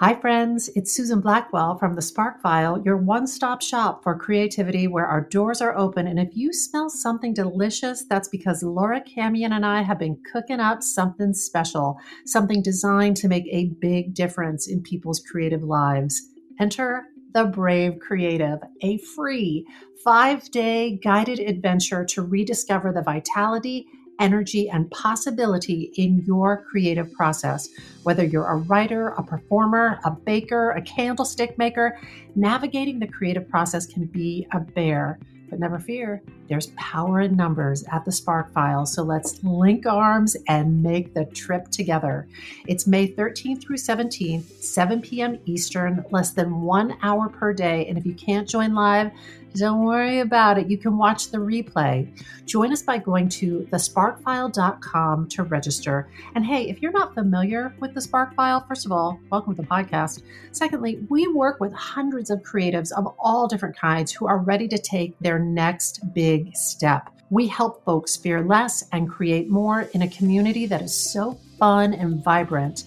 [0.00, 0.70] Hi, friends.
[0.74, 5.20] It's Susan Blackwell from the Spark File, your one stop shop for creativity where our
[5.20, 6.06] doors are open.
[6.06, 10.58] And if you smell something delicious, that's because Laura Camien and I have been cooking
[10.58, 16.30] up something special, something designed to make a big difference in people's creative lives.
[16.58, 17.04] Enter
[17.34, 19.66] the Brave Creative, a free
[20.02, 23.86] five day guided adventure to rediscover the vitality
[24.20, 27.68] energy, and possibility in your creative process.
[28.04, 31.98] Whether you're a writer, a performer, a baker, a candlestick maker,
[32.36, 35.18] navigating the creative process can be a bear.
[35.48, 38.86] But never fear, there's power in numbers at the Spark File.
[38.86, 42.28] So let's link arms and make the trip together.
[42.68, 45.40] It's May 13th through 17th, 7 p.m.
[45.46, 47.86] Eastern, less than one hour per day.
[47.86, 49.10] And if you can't join live,
[49.54, 50.70] don't worry about it.
[50.70, 52.08] You can watch the replay.
[52.46, 56.08] Join us by going to thesparkfile.com to register.
[56.34, 59.62] And hey, if you're not familiar with the Spark File, first of all, welcome to
[59.62, 60.22] the podcast.
[60.52, 64.78] Secondly, we work with hundreds of creatives of all different kinds who are ready to
[64.78, 67.10] take their next big step.
[67.30, 71.94] We help folks fear less and create more in a community that is so fun
[71.94, 72.84] and vibrant.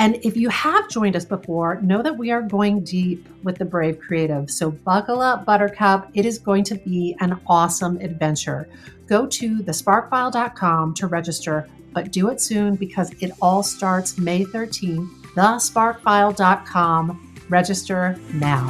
[0.00, 3.66] And if you have joined us before, know that we are going deep with the
[3.66, 4.50] Brave Creative.
[4.50, 6.08] So buckle up, Buttercup.
[6.14, 8.66] It is going to be an awesome adventure.
[9.06, 15.06] Go to thesparkfile.com to register, but do it soon because it all starts May 13th.
[15.34, 17.36] Thesparkfile.com.
[17.50, 18.68] Register now.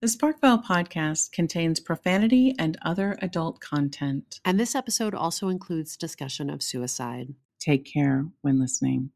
[0.00, 4.40] The Sparkfile podcast contains profanity and other adult content.
[4.42, 7.34] And this episode also includes discussion of suicide.
[7.60, 9.10] Take care when listening.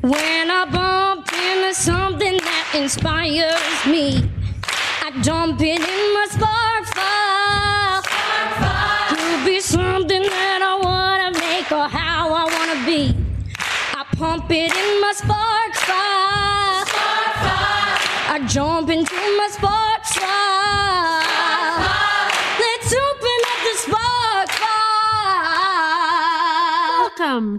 [0.00, 4.28] When I bump into something that inspires me,
[5.00, 6.73] I dump it in my spark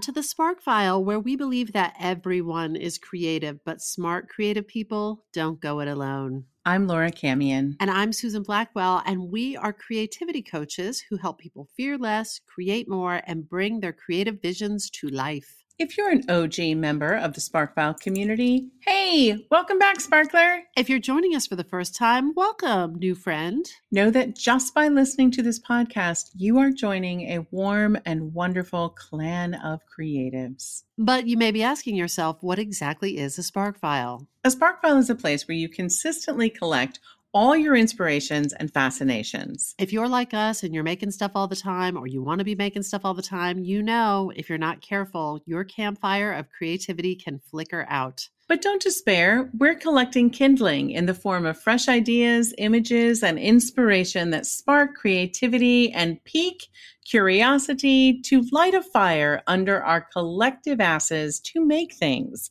[0.06, 5.26] to the Spark File, where we believe that everyone is creative, but smart creative people
[5.34, 6.44] don't go it alone.
[6.64, 7.76] I'm Laura Camien.
[7.80, 12.88] And I'm Susan Blackwell, and we are creativity coaches who help people fear less, create
[12.88, 15.65] more, and bring their creative visions to life.
[15.78, 20.62] If you're an OG member of the Sparkfile community, hey, welcome back, Sparkler.
[20.78, 23.70] If you're joining us for the first time, welcome, new friend.
[23.92, 28.92] Know that just by listening to this podcast, you are joining a warm and wonderful
[28.92, 30.84] clan of creatives.
[30.98, 34.28] But you may be asking yourself, what exactly is a SparkFile?
[34.46, 37.02] A Sparkfile is a place where you consistently collect
[37.36, 39.76] all your inspirations and fascinations.
[39.78, 42.46] If you're like us and you're making stuff all the time, or you want to
[42.46, 46.50] be making stuff all the time, you know if you're not careful, your campfire of
[46.50, 48.30] creativity can flicker out.
[48.48, 54.30] But don't despair, we're collecting kindling in the form of fresh ideas, images, and inspiration
[54.30, 56.68] that spark creativity and pique
[57.06, 62.50] curiosity to light a fire under our collective asses to make things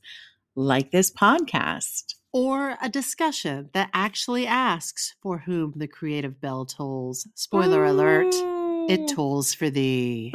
[0.56, 2.13] like this podcast.
[2.34, 7.28] Or a discussion that actually asks for whom the creative bell tolls.
[7.36, 8.34] Spoiler alert,
[8.88, 10.30] it tolls for thee.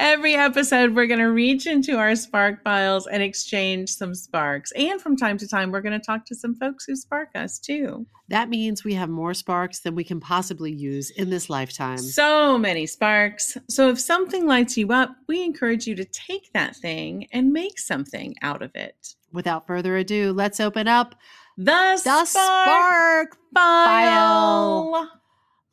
[0.00, 4.72] Every episode, we're going to reach into our spark files and exchange some sparks.
[4.72, 7.58] And from time to time, we're going to talk to some folks who spark us
[7.58, 8.06] too.
[8.28, 11.98] That means we have more sparks than we can possibly use in this lifetime.
[11.98, 13.56] So many sparks.
[13.68, 17.78] So if something lights you up, we encourage you to take that thing and make
[17.78, 19.14] something out of it.
[19.32, 21.14] Without further ado, let's open up
[21.58, 24.92] The, the spark, Spark file.
[24.92, 25.10] File.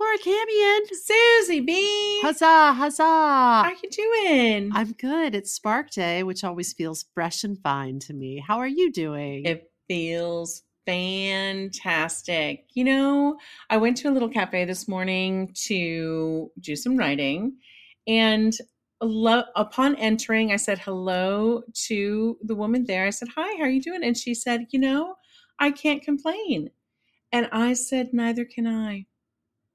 [0.01, 0.81] Laura Camien.
[0.93, 2.19] Susie B.
[2.23, 3.03] Huzzah, huzzah.
[3.03, 4.71] How are you doing?
[4.73, 5.35] I'm good.
[5.35, 8.43] It's Spark Day, which always feels fresh and fine to me.
[8.45, 9.45] How are you doing?
[9.45, 12.65] It feels fantastic.
[12.73, 13.37] You know,
[13.69, 17.57] I went to a little cafe this morning to do some writing,
[18.07, 18.57] and
[19.03, 23.05] lo- upon entering, I said hello to the woman there.
[23.05, 25.13] I said, "Hi, how are you doing?" And she said, "You know,
[25.59, 26.71] I can't complain."
[27.31, 29.05] And I said, "Neither can I.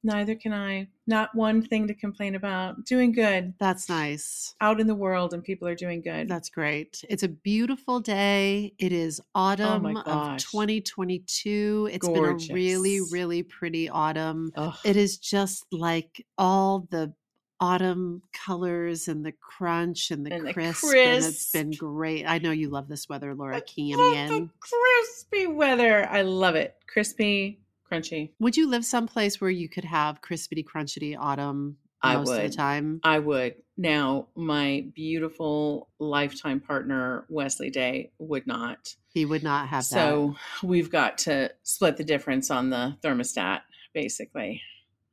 [0.07, 0.89] Neither can I.
[1.09, 2.85] Not one thing to complain about.
[2.85, 4.55] Doing good." That's nice.
[4.61, 6.29] Out in the world, and people are doing good.
[6.29, 7.05] That's great.
[7.09, 8.73] It's a beautiful day.
[8.79, 10.45] It is autumn oh of Oh gosh.
[10.45, 11.91] 2022.
[11.93, 14.53] It's been a really, really pretty autumn.
[14.57, 14.75] Ugh.
[14.85, 17.13] It is just like all the
[17.59, 20.85] autumn colors and the crunch and the And the crisp.
[20.85, 22.27] And it's been great.
[22.27, 23.63] I know you love this weather, Laura I
[23.97, 26.07] love the crispy weather.
[26.09, 26.75] I love it.
[26.87, 27.61] Crispy,
[27.91, 28.33] crunchy.
[28.39, 32.53] Would you live someplace where you could have crispity, crunchity autumn I most of would.
[32.53, 33.01] the time.
[33.03, 33.55] I would.
[33.77, 38.95] Now, my beautiful lifetime partner, Wesley Day, would not.
[39.09, 39.95] He would not have that.
[39.95, 43.63] So we've got to split the difference on the thermostat,
[43.95, 44.63] basically.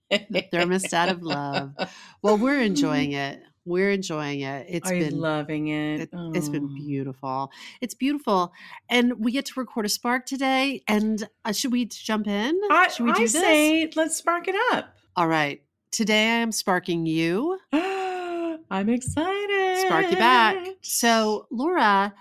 [0.09, 1.73] The thermostat of love.
[2.21, 3.41] Well, we're enjoying it.
[3.65, 4.65] We're enjoying it.
[4.69, 6.01] It's Are been loving it?
[6.01, 6.75] It, It's been Oh.
[6.75, 7.51] beautiful.
[7.81, 8.51] It's beautiful.
[8.89, 10.83] And we get to record a spark today.
[10.87, 12.59] And uh, should we jump in?
[12.69, 13.31] I, should we I do this?
[13.33, 14.95] say let's spark it up.
[15.15, 15.61] All right.
[15.91, 17.57] Today I am sparking you.
[17.73, 19.77] I'm excited.
[19.85, 20.67] Spark you back.
[20.81, 22.13] So, Laura,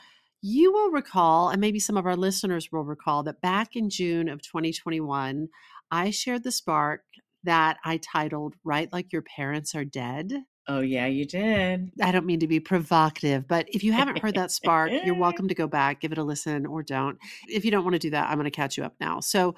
[0.43, 4.29] you will recall, and maybe some of our listeners will recall, that back in June
[4.29, 5.49] of 2021,
[5.91, 7.03] I shared the spark
[7.45, 10.33] that I titled Write Like Your Parents Are Dead.
[10.69, 11.91] Oh yeah, you did.
[12.01, 15.49] I don't mean to be provocative, but if you haven't heard that spark, you're welcome
[15.49, 17.19] to go back, give it a listen, or don't.
[17.49, 19.21] If you don't want to do that, I'm going to catch you up now.
[19.21, 19.57] So,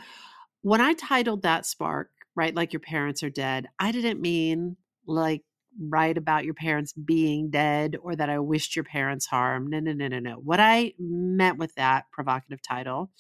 [0.62, 5.42] when I titled that spark, write, like your parents are dead, I didn't mean like
[5.78, 9.68] write about your parents being dead or that I wished your parents harm.
[9.68, 10.34] No, no, no, no, no.
[10.36, 13.10] What I meant with that provocative title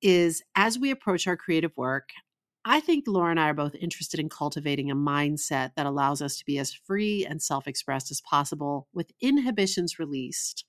[0.00, 2.10] is as we approach our creative work,
[2.64, 6.36] I think Laura and I are both interested in cultivating a mindset that allows us
[6.38, 10.64] to be as free and self expressed as possible with inhibitions released.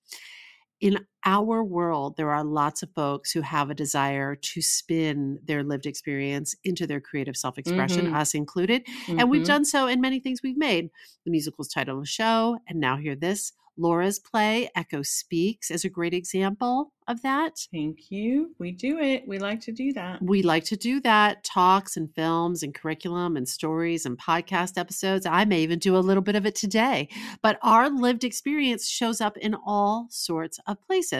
[0.81, 5.63] In our world, there are lots of folks who have a desire to spin their
[5.63, 8.15] lived experience into their creative self expression, Mhm.
[8.15, 8.85] us included.
[9.07, 9.47] And we've Mhm.
[9.47, 10.89] done so in many things we've made.
[11.25, 13.53] The musical's title of the show, and now hear this.
[13.75, 17.67] Laura's play, Echo Speaks, is a great example of that.
[17.71, 18.55] Thank you.
[18.59, 19.27] We do it.
[19.27, 20.21] We like to do that.
[20.21, 25.25] We like to do that talks and films and curriculum and stories and podcast episodes.
[25.25, 27.09] I may even do a little bit of it today.
[27.41, 31.12] But our lived experience shows up in all sorts of places.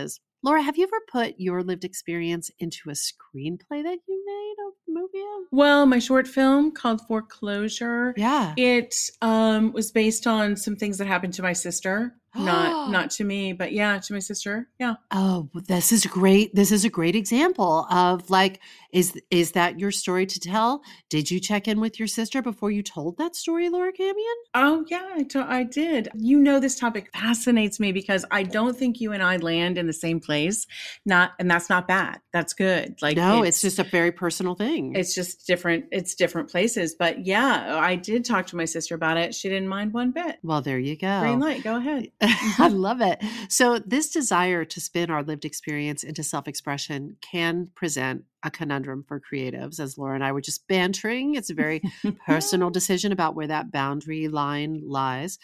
[0.44, 4.74] Laura, have you ever put your lived experience into a screenplay that you made of
[4.86, 5.48] the movie?
[5.52, 8.14] Well, my short film called Foreclosure.
[8.18, 8.54] Yeah.
[8.58, 12.16] It um, was based on some things that happened to my sister.
[12.36, 14.68] Not not to me, but yeah, to my sister.
[14.80, 14.96] Yeah.
[15.12, 16.54] Oh, this is great.
[16.56, 18.60] This is a great example of like,
[18.92, 20.84] is is that your story to tell?
[21.10, 24.36] Did you check in with your sister before you told that story, Laura Camien?
[24.54, 26.10] Oh yeah, I, did.
[26.16, 29.88] You know, this topic fascinates me because I don't think you and I land in
[29.88, 30.68] the same place.
[31.06, 32.20] Not, and that's not bad.
[32.32, 32.98] That's good.
[33.02, 34.96] Like no, it's, just a very personal thing.
[34.96, 35.86] it's just different.
[35.92, 36.96] It's different places.
[36.96, 39.34] But yeah, I did talk to my sister about it.
[39.34, 40.38] She didn't mind one bit.
[40.44, 41.22] well, there you go.
[41.22, 41.64] Green light.
[41.64, 42.12] Go ahead.
[42.58, 43.22] I love it.
[43.50, 49.04] So, this desire to spin our lived experience into self expression can present a conundrum
[49.08, 51.36] for creatives, as Laura and I were just bantering.
[51.36, 51.82] It's a very
[52.26, 55.38] personal decision about where that boundary line lies.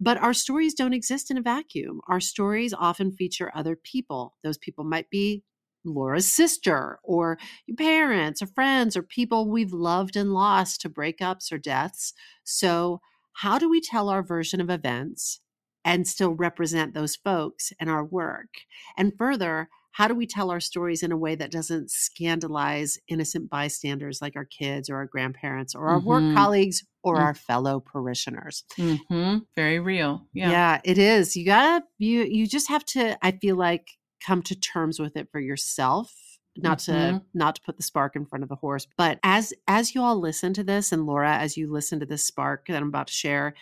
[0.00, 2.00] But our stories don't exist in a vacuum.
[2.08, 4.36] Our stories often feature other people.
[4.44, 5.42] Those people might be
[5.84, 11.52] Laura's sister, or your parents, or friends, or people we've loved and lost to breakups
[11.52, 12.12] or deaths.
[12.44, 13.00] So,
[13.34, 15.40] how do we tell our version of events
[15.88, 18.48] and still represent those folks in our work?
[18.96, 23.48] And further, how do we tell our stories in a way that doesn't scandalize innocent
[23.50, 26.34] bystanders like our kids or our grandparents or our work Mhm.
[26.36, 27.20] colleagues or Mm.
[27.22, 28.64] our fellow parishioners?
[28.76, 30.26] hmm Very real.
[30.32, 30.50] Yeah.
[30.50, 30.80] Yeah.
[30.84, 31.36] it is.
[31.36, 33.88] You gotta you you just have to, I feel like,
[34.24, 36.12] come to terms with it for yourself.
[36.56, 37.24] Not to Mhm.
[37.34, 38.86] not to put the spark in front of the horse.
[38.96, 42.24] But as as you all listen to this, and Laura, as you listen to this
[42.24, 43.54] spark that I'm about to share,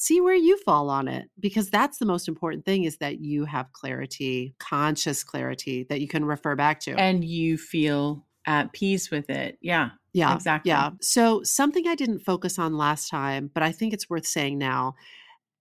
[0.00, 1.28] see where you fall on it.
[1.38, 6.08] Because that's the most important thing is that you have clarity, conscious clarity that you
[6.08, 6.92] can refer back to.
[6.92, 9.58] And you feel at peace with it.
[9.60, 9.90] Yeah.
[10.14, 10.70] Yeah, Exactly.
[10.70, 10.90] Yeah.
[11.02, 14.94] So, something I didn't focus on last time, but I think it's worth saying now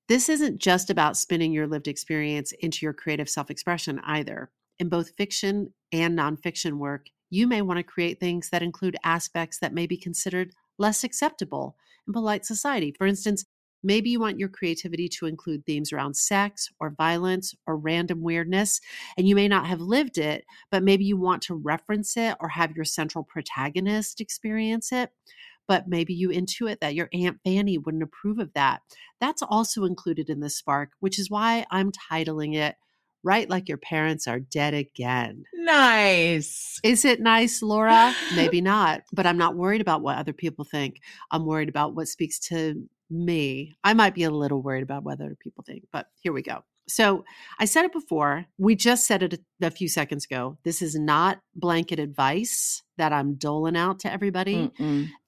[0.08, 4.50] this isn't just about spinning your lived experience into your creative self expression either.
[4.79, 9.60] In both fiction and nonfiction work, you may want to create things that include aspects
[9.60, 11.75] that may be considered less acceptable
[12.08, 12.96] in polite society.
[12.98, 13.46] For instance,
[13.83, 18.81] maybe you want your creativity to include themes around sex or violence or random weirdness,
[19.17, 22.50] and you may not have lived it, but maybe you want to reference it or
[22.50, 25.12] have your central protagonist experience it.
[25.67, 28.81] But maybe you intuit that your Aunt Fanny wouldn't approve of that.
[29.21, 32.75] That's also included in this spark, which is why I'm titling it
[33.24, 35.43] Write Like Your Parents Are Dead Again.
[35.53, 36.79] Nice.
[36.83, 38.15] Is it nice, Laura?
[38.36, 41.01] Maybe not, but I'm not worried about what other people think.
[41.29, 43.77] I'm worried about what speaks to me.
[43.83, 46.63] I might be a little worried about what other people think, but here we go.
[46.87, 47.23] So
[47.59, 48.47] I said it before.
[48.57, 50.57] We just said it a, a few seconds ago.
[50.63, 54.71] This is not blanket advice that I'm doling out to everybody.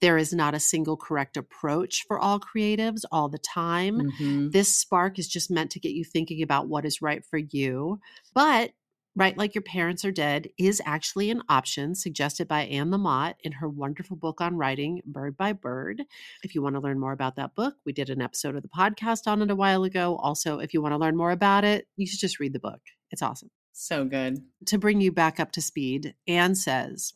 [0.02, 4.12] There is not a single correct approach for all creatives all the time.
[4.20, 4.52] Mhm.
[4.52, 8.00] This spark is just meant to get you thinking about what is right for you.
[8.34, 8.72] But
[9.14, 13.52] Write Like Your Parents Are Dead is actually an option suggested by Anne Lamott in
[13.52, 16.04] her wonderful book on writing, Bird by Bird.
[16.44, 18.70] If you want to learn more about that book, we did an episode of the
[18.70, 20.16] podcast on it a while ago.
[20.16, 22.80] Also, if you want to learn more about it, you should just read the book.
[23.12, 23.50] It's awesome.
[23.74, 24.44] So good.
[24.68, 27.14] To bring you back up to speed, Anne says,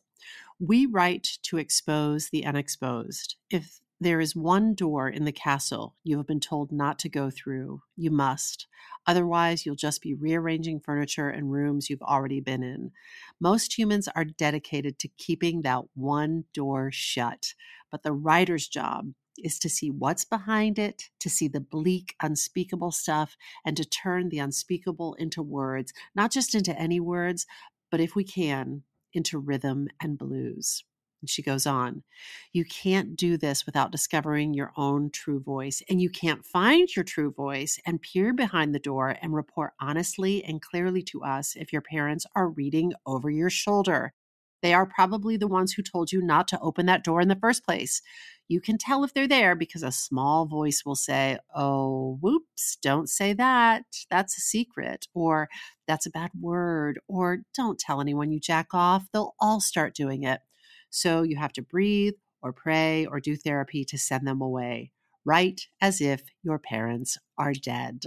[0.60, 3.38] We write to expose the unexposed.
[3.50, 7.32] If there is one door in the castle you have been told not to go
[7.32, 8.68] through, you must.
[9.08, 12.92] Otherwise, you'll just be rearranging furniture and rooms you've already been in.
[13.40, 17.56] Most humans are dedicated to keeping that one door shut,
[17.90, 22.92] but the writer's job is to see what's behind it, to see the bleak, unspeakable
[22.92, 23.36] stuff,
[23.66, 27.48] and to turn the unspeakable into words, not just into any words,
[27.90, 28.84] but if we can,
[29.14, 30.84] into rhythm and blues.
[31.26, 32.04] And she goes on,
[32.54, 35.82] You can't do this without discovering your own true voice.
[35.90, 40.44] And you can't find your true voice and peer behind the door and report honestly
[40.44, 44.14] and clearly to us if your parents are reading over your shoulder.
[44.62, 47.36] They are probably the ones who told you not to open that door in the
[47.36, 48.04] first place.
[48.48, 53.10] You can tell if they're there because a small voice will say, Oh, whoops, don't
[53.10, 53.84] say that.
[54.12, 55.08] That's a secret.
[55.16, 55.50] Or
[55.88, 57.00] that's a bad word.
[57.08, 59.08] Or don't tell anyone you jack off.
[59.12, 60.42] They'll all start doing it.
[60.90, 64.92] So you have to breathe or pray or do therapy to send them away.
[65.26, 68.04] Write as if your parents are dead.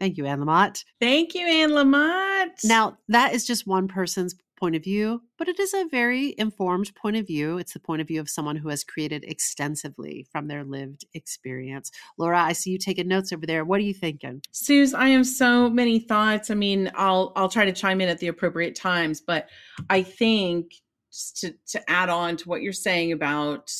[0.00, 0.84] Thank you, Anne Lamott.
[1.00, 2.64] Thank you, Anne Lamott.
[2.64, 6.94] Now, that is just one person's point of view, but it is a very informed
[6.94, 7.58] point of view.
[7.58, 11.90] It's the point of view of someone who has created extensively from their lived experience.
[12.18, 13.64] Laura, I see you taking notes over there.
[13.64, 14.42] What are you thinking?
[14.52, 16.50] Suze, I have so many thoughts.
[16.50, 19.48] I mean, I'll I'll try to chime in at the appropriate times, but
[19.90, 20.72] I think
[21.14, 23.70] just to to add on to what you're saying about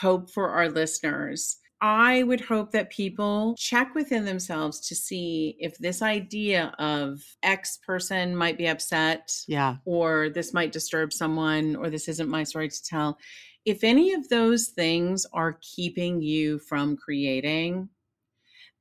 [0.00, 1.58] hope for our listeners.
[1.80, 7.78] I would hope that people check within themselves to see if this idea of X
[7.86, 9.76] person might be upset, Yeah.
[9.84, 13.18] or this might disturb someone, or this isn't my story to tell.
[13.66, 17.90] If any of those things are keeping you from creating,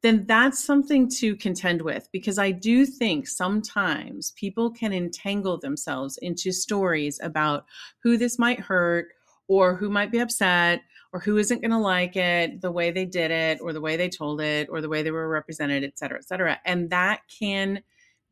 [0.04, 6.18] then that's something to contend with because I do think sometimes people can entangle themselves
[6.22, 7.66] into stories about
[8.04, 9.08] who this might hurt
[9.48, 10.82] or who might be upset
[11.14, 13.96] or who isn't going to like it the way they did it or the way
[13.96, 17.22] they told it or the way they were represented et cetera et cetera and that
[17.40, 17.82] can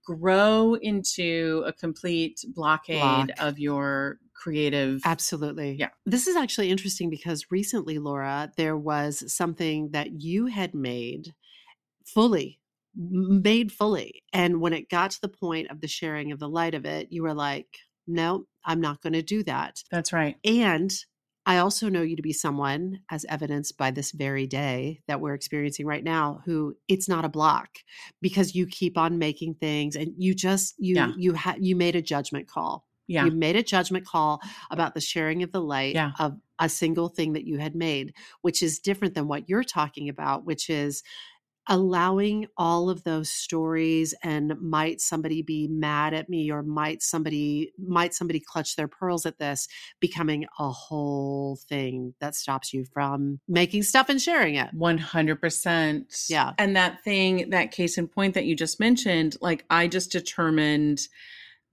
[0.06, 3.30] grow into a complete blockade Block.
[3.40, 5.74] of your creative Absolutely.
[5.74, 5.90] Yeah.
[6.06, 11.36] This is actually interesting because recently, Laura, there was something that you had made
[12.06, 12.60] fully,
[12.96, 14.24] made fully.
[14.34, 17.08] And when it got to the point of the sharing of the light of it,
[17.12, 17.68] you were like,
[18.08, 19.84] no, I'm not going to do that.
[19.92, 20.92] that's right And
[21.46, 25.34] I also know you to be someone, as evidenced by this very day that we're
[25.34, 27.70] experiencing right now, who it's not a block
[28.22, 31.12] because you keep on making things and you just you Yeah.
[31.18, 32.86] you had you made a judgment call.
[33.08, 34.40] yeah You made a judgment call
[34.70, 36.12] about the sharing of the light Yeah.
[36.20, 40.10] of a single thing that you had made, which is different than what you're talking
[40.10, 41.02] about, which is
[41.68, 47.72] allowing all of those stories and might somebody be mad at me or might somebody
[47.78, 49.68] might somebody clutch their pearls at this
[50.00, 56.30] becoming a whole thing that stops you from making stuff and sharing it 100%.
[56.30, 56.54] Yeah.
[56.58, 61.02] And that thing, that case in point that you just mentioned, like I just determined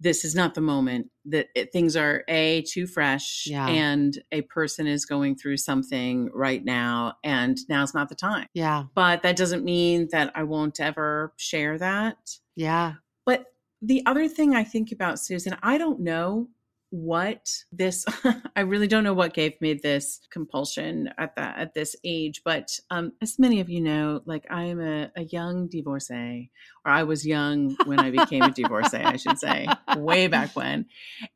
[0.01, 3.67] this is not the moment that it, things are a too fresh Yeah.
[3.69, 8.47] and a person is going through something right now and now's not the time.
[8.55, 12.17] yeah But that doesn't mean that I won't ever share that.
[12.57, 12.95] yeah
[13.27, 13.47] But
[13.83, 16.49] the other thing I think about Susan, I don't know
[16.91, 18.07] what this
[18.57, 22.43] I really don't know what gave me this compulsion at that at this age.
[22.45, 26.51] But um as many of you know, like I am a, a young divorcee,
[26.85, 29.67] or I was young when I became a divorcee, I should say,
[29.97, 30.87] way back when.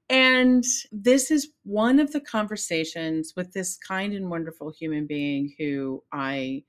[0.09, 6.03] And this is one of the conversations with this kind and wonderful human being who
[6.13, 6.65] I,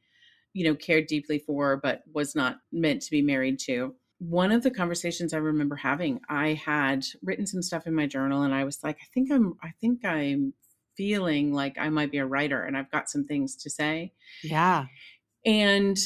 [0.53, 4.63] you know, cared deeply for, but was not meant to be married to one of
[4.63, 8.63] the conversations I remember having, I had written some stuff in my journal and I
[8.63, 10.53] was like, I think I'm I think I'm
[10.95, 14.13] feeling like I might be a writer and I've got some things to say.
[14.43, 14.85] yeah
[15.45, 15.97] And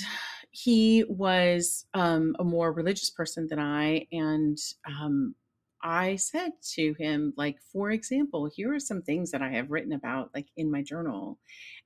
[0.52, 4.08] he was um, a more religious person than I.
[4.12, 5.36] And um,
[5.82, 9.94] I said to him, like, for example, here are some things that I have written
[9.94, 11.40] about, like in my journal.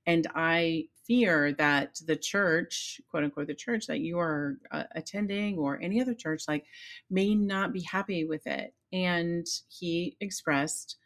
[0.05, 5.57] And I fear that the church, quote unquote, the church that you are uh, attending
[5.57, 6.65] or any other church, like,
[7.09, 8.73] may not be happy with it.
[8.93, 10.97] And he expressed,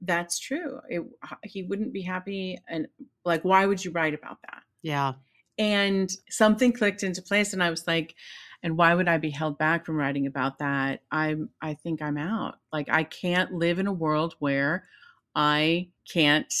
[0.00, 0.80] that's true.
[0.88, 1.02] It,
[1.42, 2.58] he wouldn't be happy.
[2.68, 2.86] And
[3.24, 4.62] like, why would you write about that?
[4.82, 5.14] yeah
[5.58, 8.14] and something clicked into place and i was like
[8.62, 11.02] and why would I be held back from writing about that?
[11.10, 12.56] I'm I think I'm out.
[12.72, 14.84] Like I can't live in a world where
[15.34, 16.52] I can't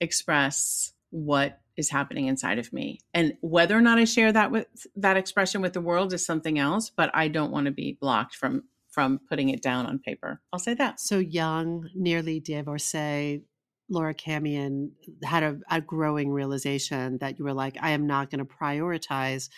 [0.00, 3.00] express what is happening inside of me.
[3.12, 6.58] And whether or not I share that with that expression with the world is something
[6.58, 10.40] else, but I don't want to be blocked from from putting it down on paper.
[10.52, 11.00] I'll say that.
[11.00, 13.42] So young, nearly divorcee,
[13.88, 14.92] Laura Camien
[15.24, 19.48] had a, a growing realization that you were like, I am not going to prioritize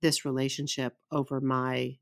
[0.00, 1.96] this relationship over my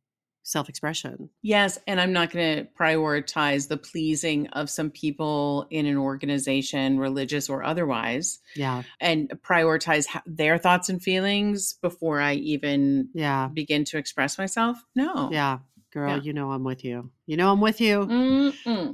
[0.49, 1.29] self expression.
[1.43, 1.79] Yes.
[1.87, 7.49] And I'm not going to prioritize the pleasing of some people in an organization, religious
[7.49, 8.41] or otherwise.
[8.57, 8.83] Yeah.
[9.01, 13.49] And prioritize their thoughts and feelings before I even yeah.
[13.53, 14.83] begin to express myself.
[14.97, 15.31] No.
[15.31, 15.59] Yeah.
[15.91, 16.23] Girl, yeah.
[16.23, 17.11] you know I'm with you.
[17.27, 18.07] You know I'm with you.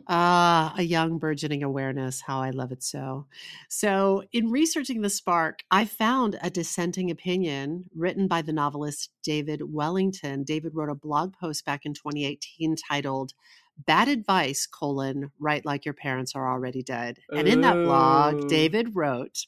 [0.06, 2.20] Ah, uh, a young burgeoning awareness.
[2.20, 3.26] How I love it so.
[3.68, 9.72] So, in researching the spark, I found a dissenting opinion written by the novelist David
[9.72, 10.44] Wellington.
[10.44, 13.32] David wrote a blog post back in 2018 titled
[13.76, 18.94] "Bad Advice: colon Write like your parents are already dead." And in that blog, David
[18.94, 19.46] wrote.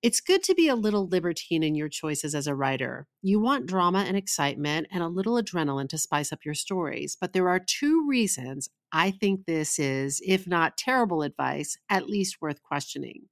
[0.00, 3.08] It's good to be a little libertine in your choices as a writer.
[3.20, 7.16] You want drama and excitement and a little adrenaline to spice up your stories.
[7.20, 12.40] But there are two reasons I think this is, if not terrible advice, at least
[12.40, 13.22] worth questioning.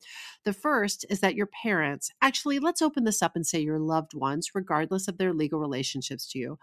[0.45, 4.13] The first is that your parents, actually, let's open this up and say your loved
[4.13, 6.59] ones, regardless of their legal relationships to you,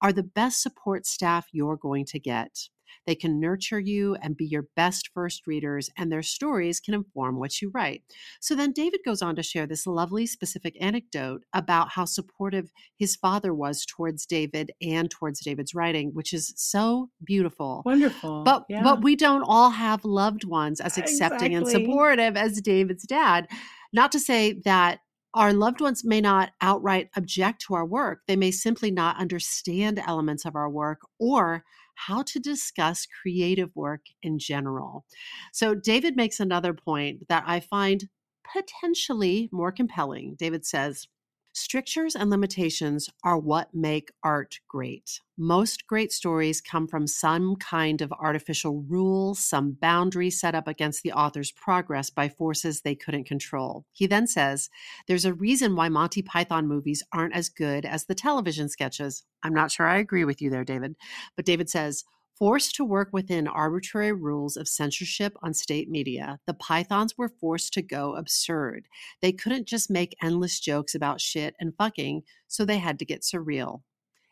[0.00, 2.68] are the best support staff you're going to get.
[3.06, 7.38] They can nurture you and be your best first readers, and their stories can inform
[7.38, 8.02] what you write.
[8.40, 13.16] So then David goes on to share this lovely specific anecdote about how supportive his
[13.16, 17.82] father was towards David and towards David's writing, which is so beautiful.
[17.84, 18.44] Wonderful.
[18.44, 18.82] But yeah.
[18.82, 21.54] but we don't all have loved ones as accepting exactly.
[21.54, 23.48] and supportive as David's dad.
[23.92, 25.00] Not to say that
[25.34, 28.20] our loved ones may not outright object to our work.
[28.26, 31.64] They may simply not understand elements of our work or
[32.06, 35.04] how to discuss creative work in general.
[35.52, 38.08] So, David makes another point that I find
[38.52, 40.36] potentially more compelling.
[40.38, 41.06] David says,
[41.52, 45.20] Strictures and limitations are what make art great.
[45.36, 51.02] Most great stories come from some kind of artificial rule, some boundary set up against
[51.02, 53.84] the author's progress by forces they couldn't control.
[53.92, 54.70] He then says,
[55.06, 59.24] There's a reason why Monty Python movies aren't as good as the television sketches.
[59.42, 60.96] I'm not sure I agree with you there, David.
[61.34, 62.04] But David says,
[62.38, 67.72] Forced to work within arbitrary rules of censorship on state media, the Pythons were forced
[67.72, 68.86] to go absurd.
[69.20, 73.22] They couldn't just make endless jokes about shit and fucking, so they had to get
[73.22, 73.82] surreal.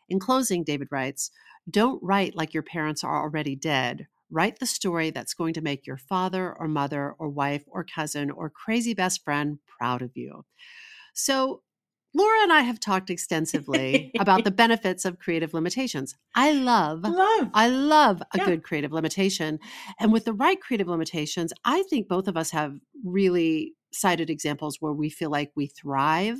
[0.07, 1.31] In closing, David writes
[1.69, 4.07] Don't write like your parents are already dead.
[4.31, 8.31] Write the story that's going to make your father or mother or wife or cousin
[8.31, 10.45] or crazy best friend proud of you.
[11.13, 11.61] So,
[12.13, 16.15] Laura and I have talked extensively about the benefits of creative limitations.
[16.35, 18.45] I love, love, I love a Yeah.
[18.45, 19.59] good creative limitation.
[19.99, 24.77] And with the right creative limitations, I think both of us have really cited examples
[24.81, 26.39] where we feel like we thrive.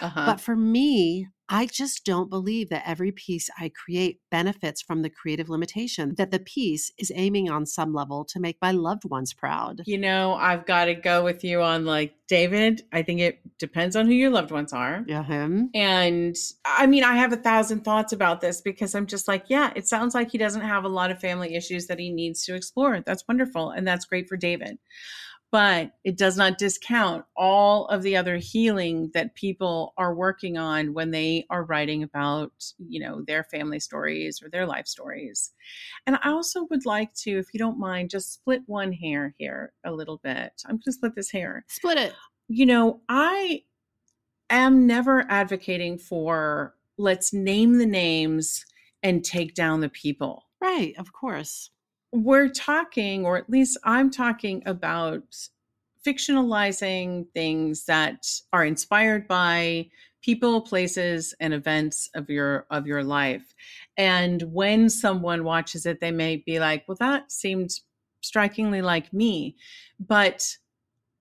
[0.00, 0.24] uh-huh.
[0.26, 5.10] But for me, I just don't believe that every piece I create benefits from the
[5.10, 9.34] creative limitation, that the piece is aiming on some level to make my loved ones
[9.34, 9.82] proud.
[9.86, 12.82] you know, I've got to go with you on like David.
[12.92, 15.04] I think it depends on who your loved ones are.
[15.06, 15.70] Yeah, him.
[15.74, 19.72] And I mean, I have a thousand thoughts about this because I'm just like, yeah,
[19.76, 22.54] it sounds like he doesn't have a lot of family issues that he needs to
[22.54, 23.02] explore.
[23.04, 23.70] That's wonderful.
[23.70, 24.78] And that's great for David.
[25.54, 30.94] But it does not discount all of the other healing that people are working on
[30.94, 35.52] when they are writing about, you know, their family stories or their life stories.
[36.08, 39.72] And I also would like to, if you don't mind, just split one hair here
[39.84, 40.60] a little bit.
[40.66, 42.14] I'm going to split this hair Split it.
[42.48, 43.62] you know, I
[44.50, 48.64] am never advocating for let's name the names
[49.04, 50.46] and take down the people.
[50.60, 51.70] Right, of course.
[52.14, 55.34] We're talking, or at least I'm talking about
[56.06, 59.88] fictionalizing things that are inspired by
[60.22, 63.52] people, places, and events of your of your life.
[63.96, 67.70] And when someone watches it, they may be like, well, that seemed
[68.20, 69.56] strikingly like me.
[69.98, 70.56] But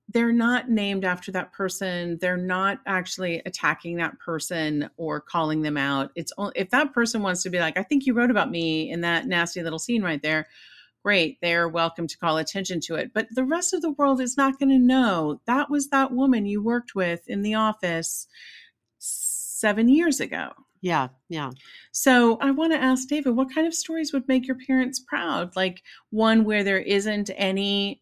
[0.10, 5.78] they're not named after that person they're not actually attacking that person or calling them
[5.78, 8.52] out it's only if that person wants to be like i think you wrote about
[8.52, 10.46] me in that nasty little scene right there
[11.04, 14.38] great they're welcome to call attention to it but the rest of the world is
[14.38, 18.28] not going to know that was that woman you worked with in the office
[19.00, 21.52] 7 years ago Yeah, yeah.
[21.92, 25.56] so I want to ask David, what kind of stories would make your parents proud?
[25.56, 28.02] Like one where there isn't any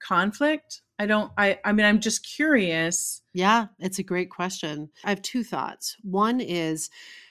[0.00, 0.82] conflict?
[0.98, 3.22] I don't I I mean I'm just curious.
[3.34, 4.90] Yeah, it's a great question.
[5.04, 5.96] I have two thoughts.
[6.02, 6.90] One is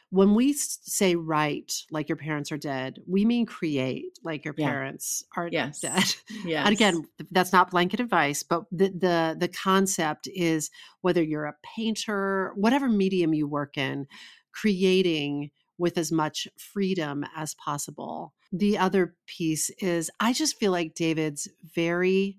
[0.09, 4.67] when we say write like your parents are dead, we mean create like your Yeah.
[4.69, 5.81] parents are Yes.
[5.81, 6.15] dead.
[6.45, 6.65] Yes.
[6.65, 10.69] And again, that's not blanket advice, but the, the the concept is
[11.01, 14.07] whether you're a painter, whatever medium you work in,
[14.53, 18.33] creating with as much freedom as possible.
[18.51, 22.37] The other piece is I just feel like David's very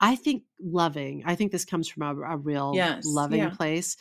[0.00, 1.22] I think loving.
[1.26, 3.50] I think this comes from a, a real Yes, loving yeah.
[3.50, 3.96] place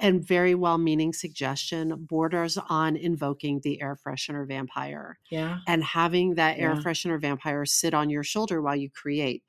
[0.00, 5.58] and very well meaning suggestion borders on invoking the air freshener vampire yeah.
[5.68, 6.82] and having that air Yeah.
[6.82, 9.44] freshener vampire sit on your shoulder while you create.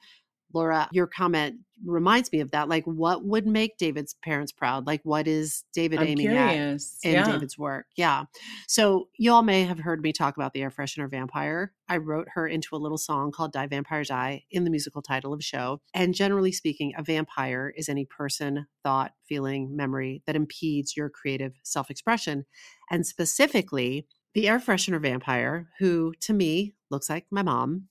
[0.53, 2.67] Laura, your comment reminds me of that.
[2.67, 4.87] Like, what would make David's parents proud?
[4.87, 7.31] Like, what is David I'm aiming at in yeah.
[7.31, 7.85] David's work?
[7.95, 8.25] Yeah.
[8.67, 11.73] So, you all may have heard me talk about the air freshener vampire.
[11.87, 15.33] I wrote her into a little song called Die Vampire Die in the musical title
[15.33, 15.81] of the show.
[15.93, 21.53] And generally speaking, a vampire is any person, thought, feeling, memory that impedes your creative
[21.63, 22.45] self expression.
[22.91, 27.87] And specifically, the air freshener vampire, who to me looks like my mom.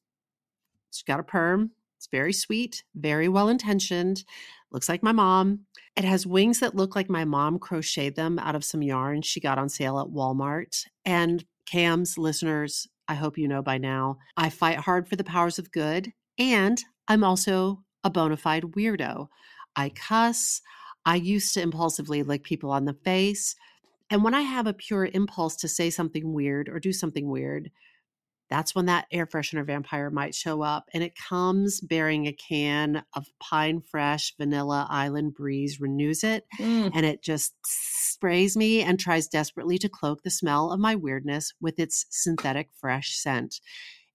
[0.90, 1.72] She's got a perm.
[1.98, 4.24] It's very sweet, very well intentioned.
[4.70, 5.66] Looks like my mom.
[5.96, 9.40] It has wings that look like my mom crocheted them out of some yarn she
[9.40, 10.84] got on sale at Walmart.
[11.04, 15.58] And Cam's listeners, I hope you know by now, I fight hard for the powers
[15.58, 16.12] of good.
[16.38, 19.26] And I'm also a bona fide weirdo.
[19.74, 20.60] I cuss.
[21.04, 23.56] I used to impulsively lick people on the face.
[24.08, 27.72] And when I have a pure impulse to say something weird or do something weird,
[28.50, 30.88] that's when that air freshener vampire might show up.
[30.94, 36.90] And it comes bearing a can of Pine Fresh Vanilla Island Breeze, Renuzit, Mm.
[36.94, 41.52] and it just sprays me and tries desperately to cloak the smell of my weirdness
[41.60, 43.60] with its synthetic fresh scent.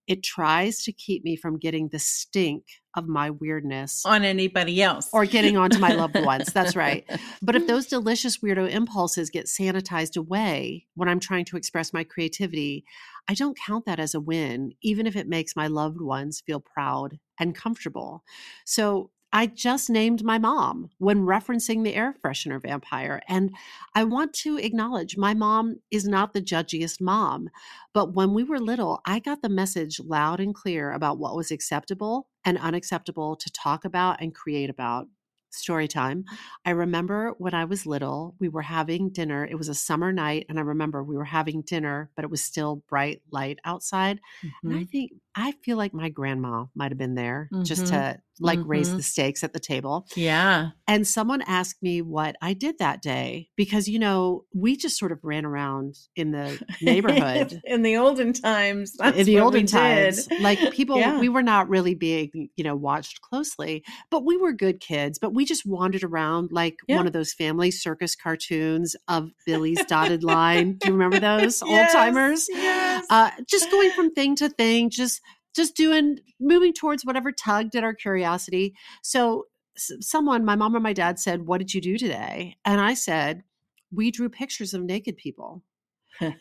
[0.06, 2.64] It tries to keep me from getting the stink
[2.96, 5.08] of my weirdness On anybody else.
[5.12, 6.52] or getting onto my loved ones.
[6.52, 7.04] That's right.
[7.42, 12.04] But if those delicious weirdo impulses get sanitized away when I'm trying to express my
[12.04, 12.84] creativity,
[13.28, 16.60] I don't count that as a win, even if it makes my loved ones feel
[16.60, 18.22] proud and comfortable.
[18.64, 23.20] So I just named my mom when referencing the air freshener vampire.
[23.28, 23.54] And
[23.94, 27.50] I want to acknowledge my mom is not the judgiest mom.
[27.92, 31.50] But when we were little, I got the message loud and clear about what was
[31.50, 35.08] acceptable and unacceptable to talk about and create about.
[35.50, 36.24] Story time.
[36.64, 39.46] I remember when I was little, we were having dinner.
[39.46, 42.42] It was a summer night, and I remember we were having dinner, but it was
[42.42, 44.20] still bright light outside.
[44.66, 44.88] And I Mhm.
[44.90, 47.88] think I feel like my grandma might have been there just Mhm.
[47.88, 48.96] to like raise Mhm.
[48.96, 50.06] the stakes at the table.
[50.16, 50.70] Yeah.
[50.88, 55.12] And someone asked me what I did that day because, you know, we just sort
[55.12, 57.60] of ran around in the neighborhood.
[57.64, 58.96] in the olden times.
[58.98, 60.40] That's in the olden times, did.
[60.40, 61.18] like people, Yeah.
[61.20, 65.18] we were not really being, you know, watched closely, but we were good kids.
[65.18, 66.96] But we just wandered around like Yeah.
[66.96, 70.76] one of those family circus cartoons of Billy's Dotted Line.
[70.78, 72.46] Do you remember those old timers?
[72.50, 73.04] Yes.
[73.10, 75.20] uh, just going from thing to thing, just
[75.54, 78.74] just doing moving towards whatever tugged at our curiosity.
[79.02, 82.94] So someone, my mom or my dad said, "What did you do today?" And I
[82.94, 83.44] said,
[83.92, 85.62] "We drew pictures of naked people."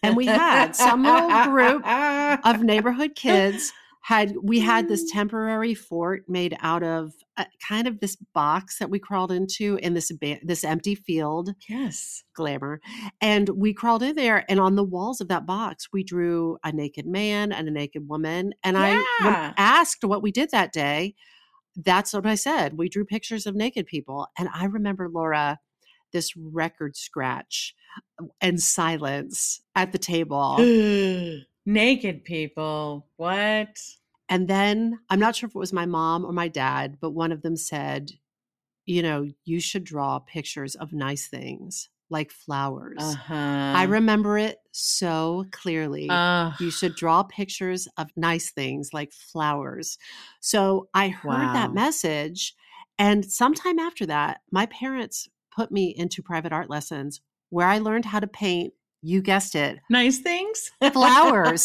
[0.03, 1.83] and we had some little group
[2.45, 8.01] Of neighborhood kids had we had this temporary fort made out of a, kind of
[8.01, 12.21] this box that we crawled into in this ba- this empty field yes.
[12.35, 12.81] glamour.
[13.21, 16.73] And we crawled in there, and on the walls of that box, we drew a
[16.73, 18.53] naked man and a naked woman.
[18.61, 19.01] And I
[19.57, 21.15] asked what we did that day.
[21.77, 22.77] That's what I said.
[22.77, 24.27] We drew pictures of naked people.
[24.37, 25.59] And I remember, Laura,
[26.11, 27.73] this record scratch
[28.21, 30.57] uh, and silence at the table.
[31.65, 33.07] Naked people.
[33.17, 33.77] What?
[34.29, 37.31] And then I'm not sure if it was my mom or my dad, but one
[37.31, 38.11] of them said,
[38.85, 42.99] you know, you should draw pictures of nice things like flowers.
[43.01, 43.33] Uh-huh.
[43.75, 46.09] I remember it so clearly.
[46.09, 49.97] Uh, you should draw pictures of nice things like flowers.
[50.41, 51.53] So I heard Wow.
[51.53, 52.55] that message.
[52.99, 58.05] And sometime after that, my parents put me into private art lessons where I learned
[58.05, 60.71] how to paint, you guessed it, nice things.
[60.93, 61.63] Flowers.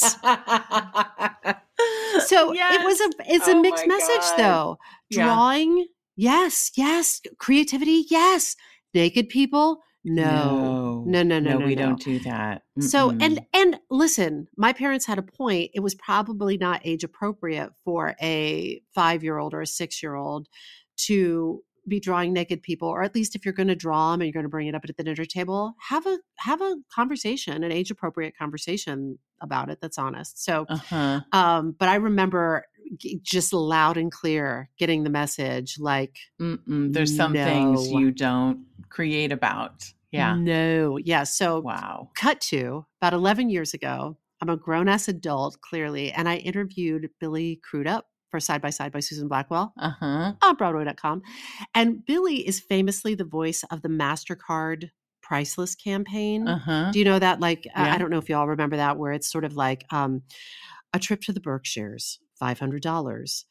[2.27, 4.37] So it was a it's a Oh mixed message God.
[4.39, 4.79] though.
[5.11, 5.25] Yeah.
[5.25, 7.21] Drawing, yes, yes.
[7.39, 8.57] Creativity, yes.
[8.95, 11.05] Naked people, no.
[11.07, 11.83] No, no, no, no, we no.
[11.83, 12.63] don't do that.
[12.81, 13.23] So Mm-mm.
[13.23, 15.71] and and listen, my parents had a point.
[15.75, 20.49] It was probably not age appropriate for a 5-year-old or a 6-year-old
[21.07, 24.27] to be drawing naked people or at least if you're going to draw them and
[24.29, 27.65] you're going to bring it up at the dinner table, have a have a conversation,
[27.65, 30.43] an age appropriate conversation about it that's honest.
[30.45, 31.21] So uh-huh.
[31.33, 32.65] um, but I remember
[32.97, 36.93] g- just loud and clear getting the message like, Mm-mm.
[36.93, 39.85] There's some things you don't create about.
[40.11, 40.37] Yeah.
[40.37, 40.97] No.
[40.97, 41.25] Yeah.
[41.25, 42.11] So Wow.
[42.17, 44.17] cut to about 11 years ago.
[44.41, 48.93] I'm a grown ass adult, clearly, and I interviewed Billy Crudup for Side by Side
[48.93, 50.33] by Susan Blackwell Uh huh.
[50.43, 51.23] on Broadway.com.
[51.75, 54.91] And Billy is famously the voice of the MasterCard
[55.23, 56.47] Priceless campaign.
[56.49, 56.91] Uh huh.
[56.93, 57.41] Do you know that?
[57.41, 57.95] Like, I- Yeah.
[57.95, 60.23] I don't know if y'all remember that, where it's sort of like um,
[60.95, 63.45] a trip to the Berkshires, $500,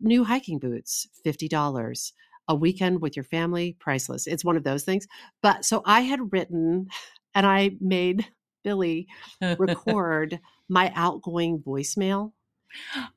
[0.00, 2.12] new hiking boots, $50,
[2.48, 4.26] a weekend with your family, priceless.
[4.26, 5.06] It's one of those things.
[5.42, 6.88] But so I had written
[7.34, 8.26] and I made
[8.64, 9.06] Billy
[9.58, 12.32] record my outgoing voicemail.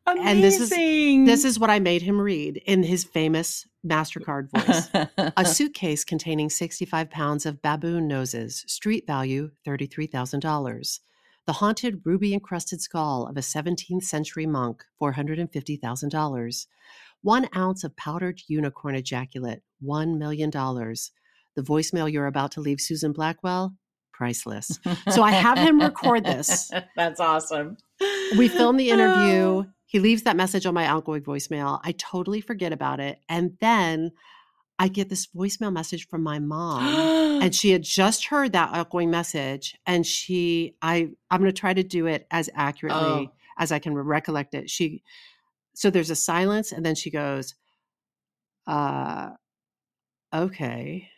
[0.05, 0.27] Amazing.
[0.27, 0.69] and this is-
[1.25, 4.89] This is what I made him read in his famous MasterCard voice.
[5.37, 10.99] a suitcase containing 65 pounds of baboon noses, street value $33,000.
[11.45, 16.67] The haunted ruby encrusted skull of a 17th century monk, $450,000.
[17.21, 20.49] One ounce of powdered unicorn ejaculate, $1 million.
[20.51, 23.73] The voicemail you're about to leave Susan Blackwell,
[24.13, 24.79] priceless.
[25.09, 26.71] So I have him record this.
[26.95, 27.77] That's awesome.
[28.37, 29.65] We film the interview.
[29.89, 31.79] He leaves that message on my outgoing voicemail.
[31.81, 33.19] I totally forget about it.
[33.29, 34.11] And then
[34.77, 37.41] I get this voicemail message from my mom.
[37.41, 41.73] and she had just heard that outgoing message and she i i'm going to try
[41.73, 43.31] to do it as accurately Oh.
[43.57, 45.03] as i can recollect it she
[45.73, 47.55] so there's a silence and then she goes
[48.67, 49.29] uh
[50.33, 51.09] okay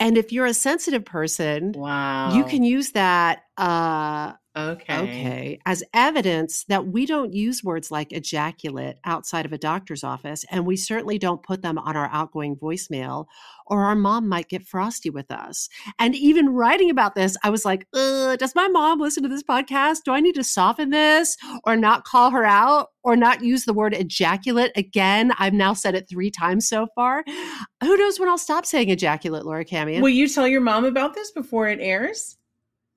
[0.00, 2.34] and if you're a sensitive person wow.
[2.34, 4.98] you can use that uh Okay.
[4.98, 5.58] Okay.
[5.64, 10.66] As evidence that we don't use words like ejaculate outside of a doctor's office, and
[10.66, 13.26] we certainly don't put them on our outgoing voicemail,
[13.66, 15.68] or our mom might get frosty with us.
[16.00, 19.98] And even writing about this, I was like, does my mom listen to this podcast?
[20.04, 23.72] Do I need to soften this or not call her out or not use the
[23.72, 25.32] word ejaculate again?
[25.38, 27.22] I've now said it three times so far.
[27.82, 30.02] Who knows when I'll stop saying ejaculate, Laura Camien?
[30.02, 32.36] Will you tell your mom about this before it airs?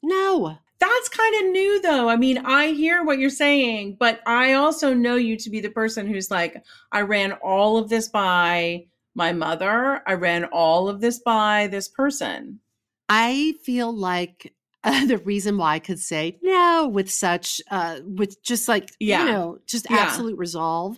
[0.04, 0.58] No.
[0.80, 2.10] That's kind of new though.
[2.10, 5.70] I mean, I hear what you're saying, but I also know you to be the
[5.70, 6.62] person who's like,
[6.92, 10.02] I ran all of this by my mother.
[10.06, 12.60] I ran all of this by this person.
[13.08, 18.42] I feel like uh, the reason why I could say no with such, uh, with
[18.44, 19.26] just like, Yeah.
[19.26, 19.98] you know, just Yeah.
[19.98, 20.98] absolute resolve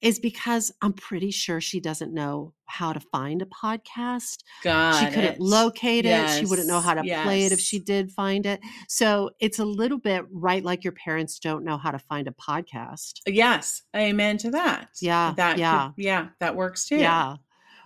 [0.00, 4.38] is because I'm pretty sure she doesn't know how to find a podcast.
[4.62, 5.40] Got she couldn't it.
[5.40, 6.28] locate it.
[6.30, 8.60] She wouldn't know how to play it if she did find it.
[8.88, 12.32] So it's a little bit write like your parents don't know how to find a
[12.32, 13.20] podcast.
[13.26, 14.90] Yes, amen to that.
[15.00, 15.90] Yeah, that yeah.
[15.94, 16.96] could- yeah, that works too.
[16.96, 17.36] Yeah.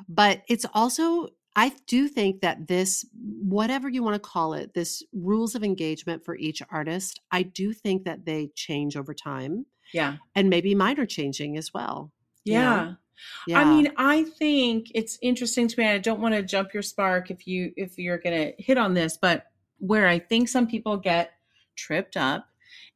[0.09, 3.05] But it's also, I do think that this,
[3.43, 7.73] whatever you want to call it, this rules of engagement for each artist, I do
[7.73, 9.67] think that they change over time.
[9.93, 12.13] yeah, And maybe mine are changing as well.
[12.45, 12.61] you know?
[12.61, 12.93] yeah.
[13.49, 13.59] Yeah.
[13.59, 15.89] I mean, I think it's interesting to me.
[15.89, 18.95] I don't want to jump your spark if you if you're going to hit on
[18.95, 19.47] this, but
[19.79, 21.33] where I think some people get
[21.75, 22.47] tripped up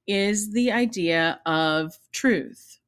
[0.06, 2.78] is the idea of truth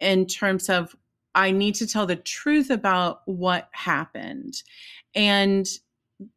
[0.00, 0.94] in terms of
[1.34, 4.62] I need to tell the truth about what happened
[5.14, 5.66] and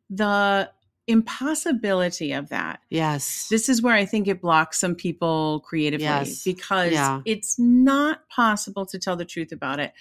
[0.09, 0.69] the
[1.07, 3.47] impossibility of that yes.
[3.49, 6.43] this is where I think it blocks some people creatively Yes.
[6.43, 7.21] because Yeah.
[7.25, 9.91] it's not possible to tell the truth about it.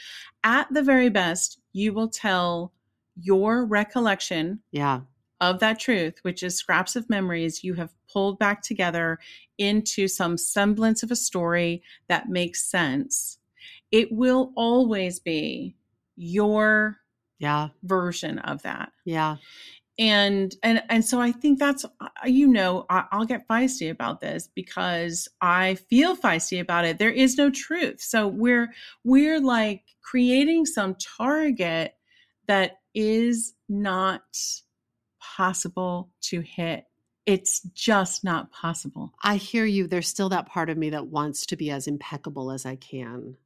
[0.45, 2.73] At the very best, you will tell
[3.21, 5.01] your recollection yeah.
[5.41, 9.19] of that truth, which is scraps of memories you have pulled back together
[9.59, 13.39] into some semblance of a story that makes sense.
[13.93, 15.77] It will always be
[16.17, 16.99] your
[17.39, 17.69] Yeah.
[17.83, 19.37] version of that Yeah.
[19.99, 24.21] and and and so i think that's uh, you know I, i'll get feisty about
[24.21, 28.73] this because i feel feisty about it there is no truth so we're
[29.05, 31.95] we're like creating some target
[32.47, 34.23] that is not
[35.21, 36.85] possible to hit
[37.27, 39.87] it's just not possible I hear you.
[39.87, 43.37] There's still that part of me that wants to be as impeccable as I can.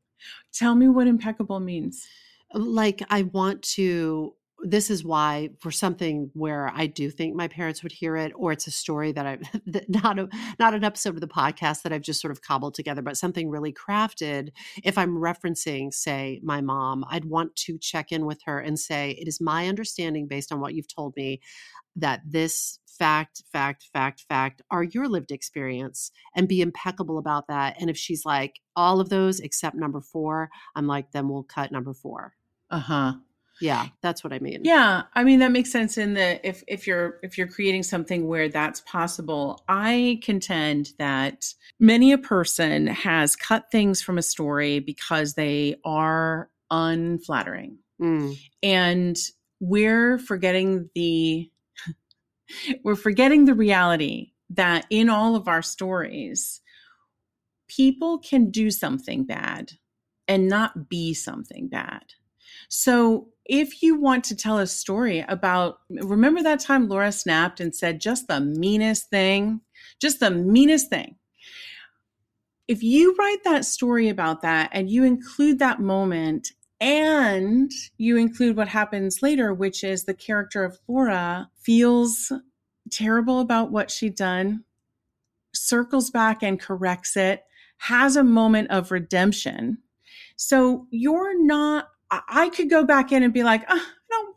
[0.53, 2.07] Tell me what impeccable means.
[2.55, 7.83] Like I want to this is why for something where I do think my parents
[7.83, 11.15] would hear it or it's a story that I that not a not an episode
[11.15, 14.51] of the podcast that I've just sort of cobbled together but something really crafted.
[14.83, 19.11] If I'm referencing say my mom I'd want to check in with her and say
[19.21, 21.41] it is my understanding based on what you've told me
[21.97, 27.77] that this fact fact fact fact are your lived experience and be impeccable about that
[27.81, 31.73] and if she's like all of those except number 4 I'm like then we'll cut
[31.73, 32.33] number 4
[32.71, 33.13] uh-huh
[33.61, 34.61] yeah, that's what I mean.
[34.65, 38.27] Yeah, I mean that makes sense in the if if you're if you're creating something
[38.27, 39.65] where that's possible.
[39.69, 41.47] I contend that
[41.81, 47.79] many a person has cut things from a story because they are unflattering.
[48.01, 49.17] Mm, And
[49.61, 51.51] we're forgetting the
[52.85, 56.61] we're forgetting the reality that in all of our stories
[57.69, 59.73] people can do something bad
[60.29, 62.03] and not be something bad.
[62.69, 67.75] So if you want to tell a story about, remember that time Laura snapped and
[67.75, 69.61] said just the meanest thing,
[70.01, 71.17] just the meanest thing.
[72.69, 78.57] If you write that story about that and you include that moment and you include
[78.57, 82.33] what happens later, which is the character of Laura feels
[82.91, 84.65] terrible about what she'd done,
[85.55, 87.45] circles back and corrects it,
[87.79, 89.79] has a moment of redemption.
[90.37, 93.87] So you're not, I could go back in and be like, oh,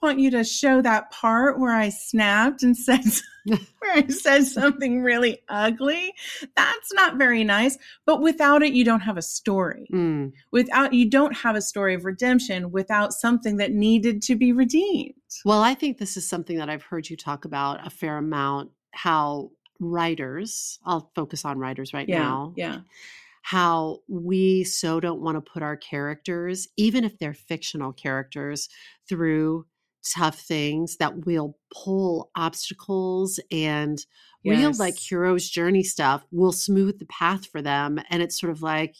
[0.01, 3.01] want you to show that part where I snapped and said,
[3.45, 3.59] where
[3.93, 6.13] I said something really ugly.
[6.55, 7.77] That's not very nice.
[8.05, 9.87] But without it, you don't have a story.
[9.93, 10.33] Mm.
[10.51, 15.13] Without, you don't have a story of redemption without something that needed to be redeemed.
[15.45, 18.71] Well, I think this is something that I've heard you talk about a fair amount
[18.91, 22.19] how writers, I'll focus on writers right Yeah.
[22.19, 22.53] now.
[22.57, 22.79] Yeah.
[23.41, 28.67] how we so don't want to put our characters, even if they're fictional characters,
[29.07, 29.65] through
[30.03, 34.05] tough things that will pull obstacles and
[34.45, 37.99] real like hero's journey stuff will smooth the path for them.
[38.09, 38.95] And it's sort of like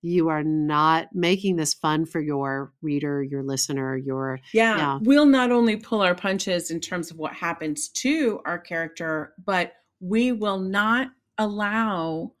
[0.00, 4.76] you are not making this fun for your reader, your listener, your Yeah.
[4.76, 4.98] Yeah.
[5.02, 9.72] We'll not only pull our punches in terms of what happens to our character, but
[10.00, 12.32] we will not allow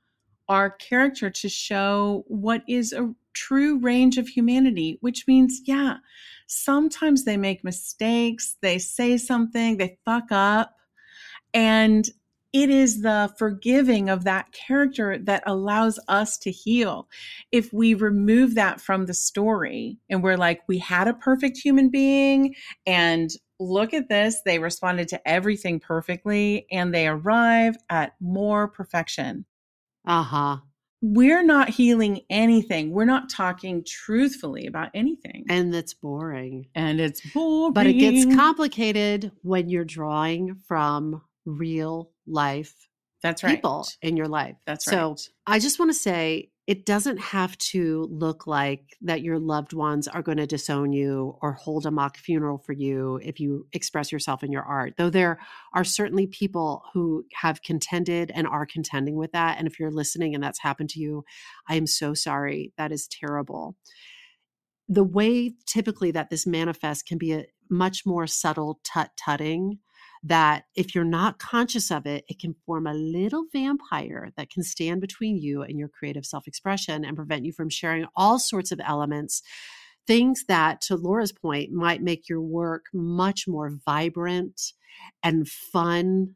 [0.48, 5.96] our character to show what is a true range of humanity, which means, yeah,
[6.48, 10.74] sometimes they make mistakes, they say something, they fuck up.
[11.54, 12.08] And
[12.52, 17.08] it is the forgiving of that character that allows us to heal.
[17.52, 21.90] If we remove that from the story and we're like, we had a perfect human
[21.90, 22.54] being
[22.86, 23.30] and
[23.60, 29.44] look at this, they responded to everything perfectly and they arrive at more perfection.
[30.06, 30.58] uh-huh.
[31.00, 32.90] We're not healing anything.
[32.90, 35.44] We're not talking truthfully about anything.
[35.48, 36.66] And that's boring.
[36.74, 37.72] And it's boring.
[37.72, 42.74] But it gets complicated when you're drawing from real life
[43.22, 43.54] That's right.
[43.54, 44.56] people in your life.
[44.66, 45.18] That's right.
[45.18, 45.32] So.
[45.46, 50.06] I just want to say it doesn't have to look like that your loved ones
[50.06, 54.12] are going to disown you or hold a mock funeral for you if you express
[54.12, 54.92] yourself in your art.
[54.98, 55.40] Though there
[55.72, 59.56] are certainly people who have contended and are contending with that.
[59.56, 61.24] And if you're listening and that's happened to you,
[61.70, 62.74] I am so sorry.
[62.76, 63.74] That is terrible.
[64.90, 69.78] The way typically that this manifests can be a much more subtle tut tutting
[70.24, 74.62] that if you're not conscious of it, it can form a little vampire that can
[74.62, 78.72] stand between you and your creative self expression and prevent you from sharing all sorts
[78.72, 79.42] of elements.
[80.06, 84.72] Things that, to Laura's point, might make your work much more vibrant
[85.22, 86.34] and fun.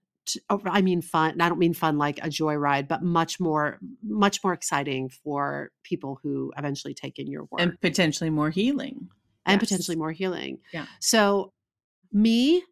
[0.51, 1.41] oh, I mean, fun.
[1.41, 6.19] I don't mean fun like a joyride, but much more, much more exciting for people
[6.23, 9.09] who eventually take in your work And potentially more healing.
[9.47, 9.71] and Yes.
[9.71, 10.59] potentially more healing.
[10.73, 10.85] Yeah.
[11.01, 11.53] So,
[12.13, 12.63] me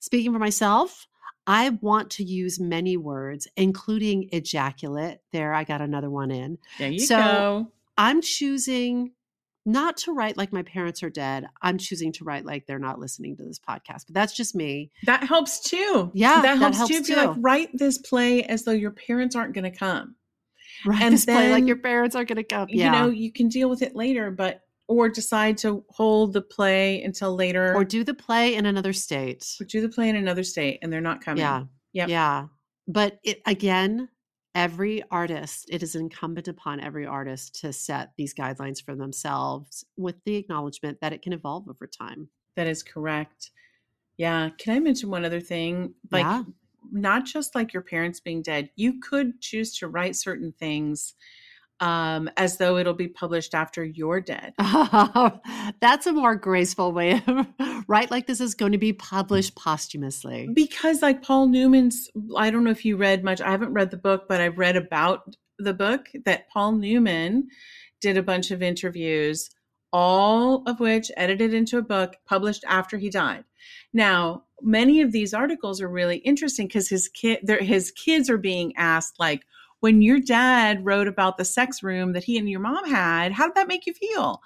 [0.00, 1.06] speaking for myself,
[1.46, 5.20] I want to use many words, including ejaculate.
[5.32, 6.58] There, I got another one in.
[6.78, 7.72] There you So, go.
[7.96, 9.12] I'm choosing
[9.66, 11.46] not to write like my parents are dead.
[11.60, 14.06] I'm choosing to write like they're not listening to this podcast.
[14.06, 14.90] But that's just me.
[15.04, 16.10] That helps too.
[16.14, 17.12] Yeah, that that helps, helps too.
[17.12, 20.16] You like write this play as though your parents aren't going to come.
[20.86, 21.02] Right.
[21.02, 22.68] And this play like your parents aren't going to come.
[22.70, 22.86] Yeah.
[22.86, 27.00] You know, you can deal with it later, but or decide to hold the play
[27.04, 29.46] until later, or do the play in another state.
[29.60, 31.38] or do the play in another state, and they're not coming.
[31.42, 31.62] Yeah.
[31.92, 32.08] Yep.
[32.08, 32.46] Yeah.
[32.88, 34.08] But it again,
[34.56, 40.16] every artist, it is incumbent upon every artist to set these guidelines for themselves with
[40.24, 42.28] the acknowledgement that it can evolve over time.
[42.56, 43.52] That is correct.
[44.16, 44.50] Yeah.
[44.58, 45.94] Can I mention one other thing?
[46.10, 46.42] Like, Yeah.
[46.90, 51.14] not just like your parents being dead, you could choose to write certain things
[51.80, 54.52] um, as though it'll be published after you're dead.
[55.80, 57.46] That's a more graceful way of
[57.88, 60.48] right like this is going to be published posthumously.
[60.54, 63.96] because like paul newman's i don't know if you read much i haven't read the
[63.96, 67.48] book but i've read about the book that paul newman
[68.00, 69.50] did a bunch of interviews
[69.92, 73.44] all of which edited into a book published after he died
[73.92, 78.72] now many of these articles are really interesting because his kid his kids are being
[78.76, 79.42] asked like
[79.80, 83.46] when your dad wrote about the sex room that he and your mom had how
[83.46, 84.40] did that make you feel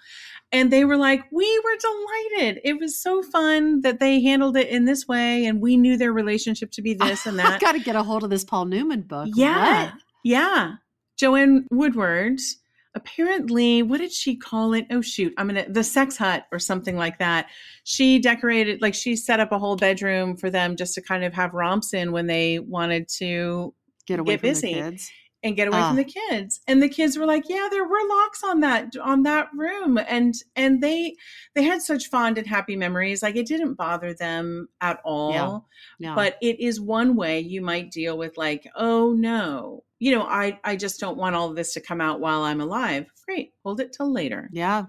[0.52, 2.60] and they were like, we were delighted.
[2.62, 6.12] It was so fun that they handled it in this way, and we knew their
[6.12, 7.60] relationship to be this and I've that.
[7.60, 9.30] got to get a hold of this Paul Newman book.
[9.34, 9.94] yeah, What?
[10.22, 10.74] yeah.
[11.16, 12.38] Joanne Woodward
[12.94, 14.86] apparently, what did she call it?
[14.90, 15.34] Oh, shoot.
[15.36, 17.46] I'm to, the sex hut or something like that.
[17.82, 21.32] She decorated, like, she set up a whole bedroom for them just to kind of
[21.34, 23.74] have romps in when they wanted to
[24.06, 24.74] Get away Get from busy.
[24.74, 25.10] the kids.
[25.44, 25.88] And get away Ah.
[25.88, 26.60] from the kids.
[26.66, 29.98] And the kids were like yeah there were locks on that on that room.
[30.08, 31.14] And and they
[31.54, 35.68] they had such fond and happy memories like it didn't bother them at all.
[36.00, 36.14] Yeah.
[36.16, 39.84] but it is one way you might deal with like oh no.
[40.00, 42.60] You know i i just don't want all of this to come out while i'm
[42.60, 43.06] alive.
[43.24, 44.48] Great hold it till later.
[44.52, 44.86] Yeah,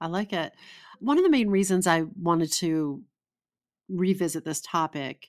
[0.00, 0.52] I like it.
[1.00, 3.02] One of the main reasons I wanted to
[3.88, 5.28] revisit this topic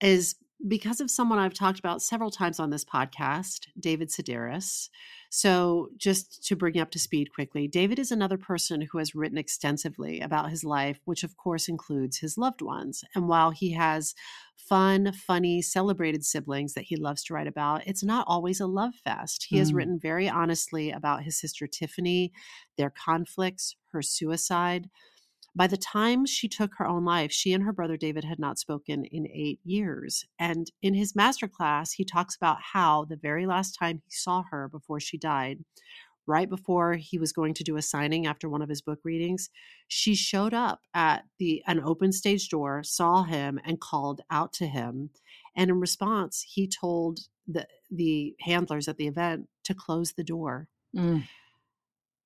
[0.00, 0.36] is
[0.66, 4.88] because of someone I've talked about several times on this podcast, David Sedaris.
[5.30, 9.14] So, just to bring you up to speed quickly, David is another person who has
[9.14, 13.04] written extensively about his life, which of course includes his loved ones.
[13.14, 14.14] And while he has
[14.56, 18.94] fun, funny, celebrated siblings that he loves to write about, it's not always a love
[19.04, 19.46] fest.
[19.48, 19.74] He has Mm.
[19.76, 22.32] written very honestly about his sister Tiffany,
[22.76, 24.88] their conflicts, her suicide.
[25.58, 28.60] By the time she took her own life, she and her brother David had not
[28.60, 30.24] spoken in eight years.
[30.38, 34.68] And in his masterclass, he talks about how the very last time he saw her
[34.68, 35.64] before she died,
[36.28, 39.50] right before he was going to do a signing after one of his book readings,
[39.88, 44.68] she showed up at the an open stage door, saw him, and called out to
[44.68, 45.10] him.
[45.56, 50.68] And in response, he told the the handlers at the event to close the door.
[50.94, 51.24] Mm,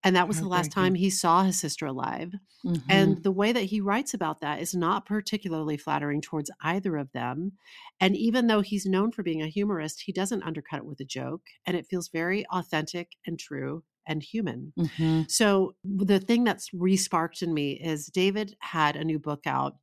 [0.05, 2.35] And that was the last time he saw his sister alive.
[2.65, 2.83] mhm.
[2.89, 7.13] And the way that he writes about that is not particularly flattering towards either of
[7.13, 7.53] them.
[8.01, 11.05] And even though he's known for being a humorist, he doesn't undercut it with a
[11.05, 11.43] joke.
[11.67, 14.75] And it feels very authentic and true and human.
[14.77, 15.27] Mhm.
[15.29, 19.79] So the thing that's re-sparked in me is David had a new book out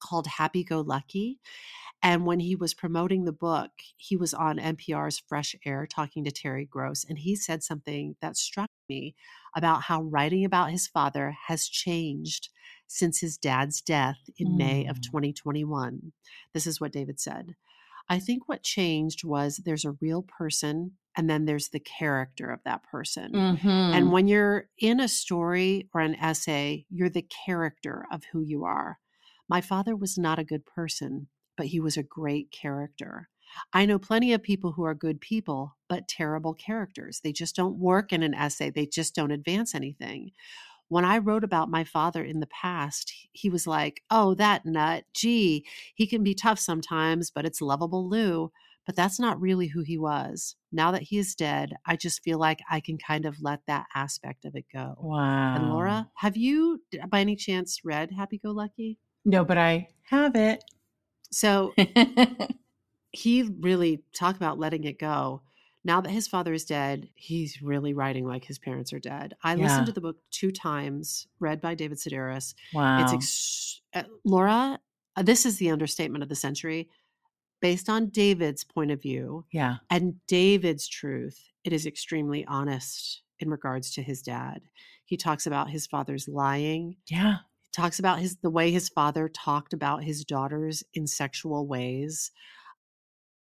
[0.00, 1.40] called Happy Go Lucky.
[2.02, 6.32] And when he was promoting the book, he was on NPR's Fresh Air talking to
[6.32, 7.04] Terry Gross.
[7.08, 9.14] And he said something that struck me
[9.56, 12.48] about how writing about his father has changed
[12.88, 15.02] since his dad's death in May of Mm.
[15.04, 16.12] 2021.
[16.52, 17.54] This is what David said.
[18.08, 22.60] I think what changed was there's a real person and then there's the character of
[22.64, 23.32] that person.
[23.32, 23.64] Mhm.
[23.94, 28.64] And when you're in a story or an essay, you're the character of who you
[28.64, 28.98] are.
[29.48, 33.28] My father was not a good person, but he was a great character.
[33.72, 37.20] I know plenty of people who are good people, but terrible characters.
[37.20, 40.30] They just don't work in an essay, they just don't advance anything.
[40.88, 45.04] When I wrote about my father in the past, he- was like, oh, that nut.
[45.14, 48.52] Gee, he can be tough sometimes, but it's lovable Lou.
[48.84, 50.56] But that's not really who he was.
[50.72, 53.86] Now that he is dead, I just feel like I can kind of let that
[53.94, 54.96] aspect of it go.
[54.98, 58.98] wow And Laura, have you, by any chance, read Happy Go Lucky?
[59.24, 60.64] no but i have it
[61.32, 61.74] So
[63.12, 65.42] he really talk about letting it go.
[65.84, 69.34] Now that his father is dead, he's really writing like his parents are dead.
[69.42, 69.64] I Yeah.
[69.64, 72.54] listened to the book two times, read by David Sedaris.
[72.72, 74.78] wow It's ex- uh, Laura.
[75.16, 76.88] uh, This is the understatement of the century.
[77.60, 83.50] Based on David's point of view yeah and David's truth, it is extremely honest in
[83.50, 84.62] regards to his dad.
[85.04, 86.96] He talks about his father's lying.
[87.08, 87.38] yeah
[87.72, 92.30] talks about his the way his father talked about his daughters in sexual ways.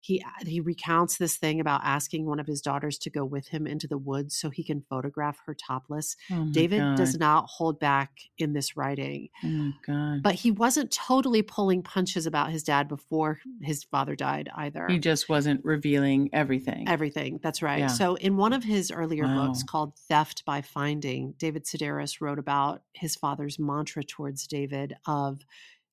[0.01, 3.49] He uh, he recounts this thing about asking one of his daughters to go with
[3.49, 6.17] him into the woods so he can photograph her topless.
[6.31, 9.29] Oh David does not hold back in this writing.
[9.45, 10.23] Oh god.
[10.23, 14.87] But he wasn't totally pulling punches about his dad before his father died either.
[14.89, 16.89] he just wasn't revealing everything.
[16.89, 17.41] Everything.
[17.43, 17.81] That's right.
[17.81, 17.87] Yeah.
[17.89, 22.83] So, in one of his earlier books called Theft by Finding, David Sedaris wrote about
[22.93, 25.41] his father's mantra towards David of,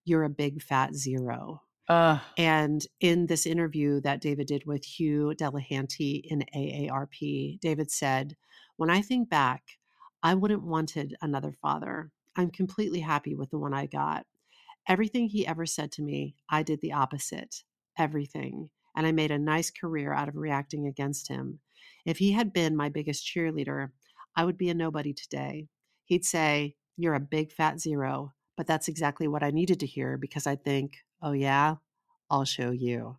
[0.03, 1.63] You're a big fat zero.
[1.87, 2.19] Ugh.
[2.37, 8.35] And in this interview that David did with Hugh Delehanty in AARP, David said,
[8.77, 9.63] When I think back,
[10.23, 12.11] I wouldn't wanted another father.
[12.35, 14.25] I'm completely happy with the one I got.
[14.87, 17.63] Everything he ever said to me, I did the opposite.
[17.97, 18.69] Everything.
[18.95, 21.59] And I made a nice career out of reacting against him.
[22.05, 23.89] If he had been my biggest cheerleader,
[24.35, 25.67] I would be a nobody today.
[26.05, 28.33] He'd say, You're a big fat zero.
[28.57, 30.93] But that's exactly what I needed to hear because I'd think,
[31.25, 31.77] Oh, yeah,
[32.29, 33.17] I'll show you.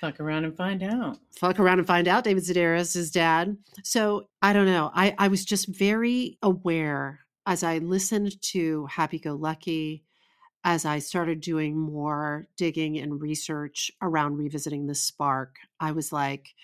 [0.00, 1.18] Fuck around and find out.
[1.36, 3.58] Fuck around and find out David Sedaris is dad.
[3.84, 4.90] So I don't know.
[4.94, 10.02] I, I was just very aware as I listened to Happy Go Lucky,
[10.64, 15.56] as I started doing more digging and research around revisiting the spark.
[15.78, 16.54] I was like,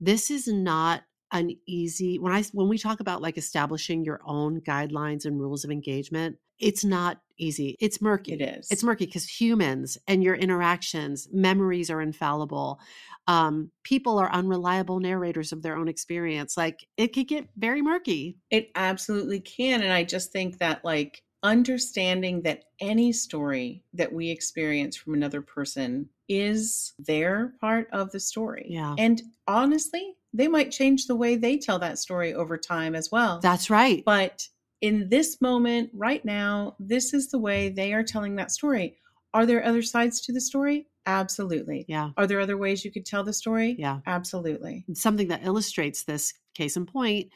[0.00, 1.02] this is not
[1.32, 5.64] an easy when I when we talk about like establishing your own guidelines and rules
[5.64, 7.76] of engagement, it's not easy.
[7.78, 8.32] It's murky.
[8.32, 8.70] It is.
[8.70, 12.80] It's murky because humans and your interactions, memories are infallible.
[13.26, 16.56] Um, people are unreliable narrators of their own experience.
[16.56, 18.38] Like it could get very murky.
[18.50, 19.82] It absolutely can.
[19.82, 25.42] And I just think that, like, understanding that any story that we experience from another
[25.42, 28.66] person is their part of the story.
[28.70, 28.94] Yeah.
[28.96, 33.40] And honestly, they might change the way they tell that story over time as well.
[33.40, 34.02] That's right.
[34.06, 34.48] but
[34.84, 38.98] in this moment, right now, this is the way they are telling that story.
[39.32, 40.86] Are there other sides to the story?
[41.06, 41.86] Absolutely.
[41.88, 42.10] yeah.
[42.18, 43.76] Are there other ways you could tell the story?
[43.78, 44.00] Yeah.
[44.06, 44.84] Absolutely.
[44.92, 47.30] Something that illustrates this case in point.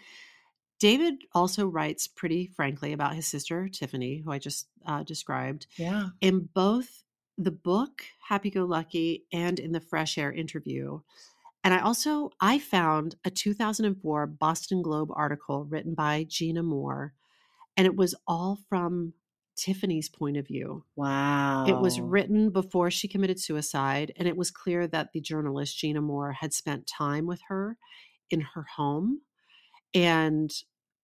[0.79, 5.67] David also writes pretty frankly about his sister Tiffany, who I just uh, described.
[5.79, 6.09] Yeah.
[6.21, 7.03] in both
[7.39, 10.99] the book happy go lucky and in the fresh air interview
[11.63, 17.15] and i also i found a 2004 boston globe article written by gina moore
[17.79, 19.14] and it was all from
[19.57, 21.66] tiffany's point of view Wow.
[21.66, 26.03] it was written before she committed suicide and it was clear that the journalist gina
[26.03, 27.79] moore had spent time with her
[28.31, 29.22] in her home
[29.95, 30.53] and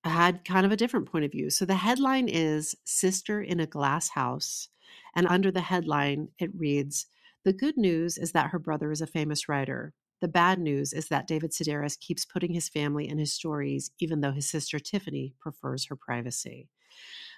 [0.05, 1.51] had kind of a different point of view.
[1.51, 4.69] So the headline is Sister in a Glass House.
[5.17, 7.07] And under the headline, it reads
[7.45, 9.95] The good news is that her brother is a famous writer.
[10.25, 14.23] The bad news is that David Sedaris keeps putting his family in his stories, even
[14.23, 16.71] though his sister Tiffany prefers her privacy.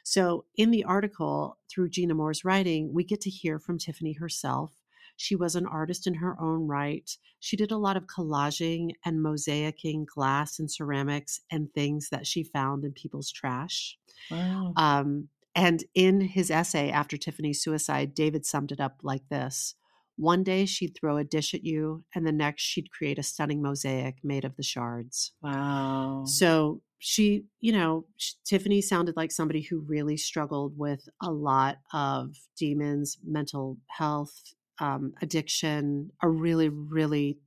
[0.04, 4.70] So, in the article, through Gina Moore's writing, we get to hear from Tiffany herself.
[5.16, 7.10] She was an artist in her own right.
[7.40, 12.44] She did a lot of collaging and mosaicing glass and ceramics and things that she
[12.44, 13.98] found in people's trash.
[14.30, 14.74] Wow.
[14.76, 19.74] Um, and in his essay after Tiffany's suicide, David summed it up like this
[20.16, 23.62] One day she'd throw a dish at you, and the next she'd create a stunning
[23.62, 25.32] mosaic made of the shards.
[25.40, 26.24] wow.
[26.24, 31.78] So she, you know, sh- Tiffany sounded like somebody who really struggled with a lot
[31.92, 37.38] of demons, mental health, um, addiction, a really, really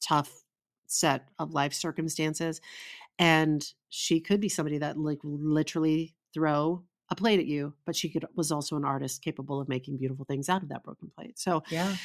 [0.00, 0.44] tough
[0.86, 2.60] set of life circumstances.
[3.18, 8.08] And she could be somebody that like literally throw a plate at you, but she
[8.08, 11.38] could was also an artist capable of making beautiful things out of that broken plate.
[11.38, 11.96] So yeah.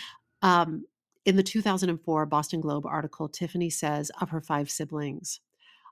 [0.41, 0.85] um,
[1.25, 5.39] in the 2004 Boston Globe article, Tiffany says of her five siblings,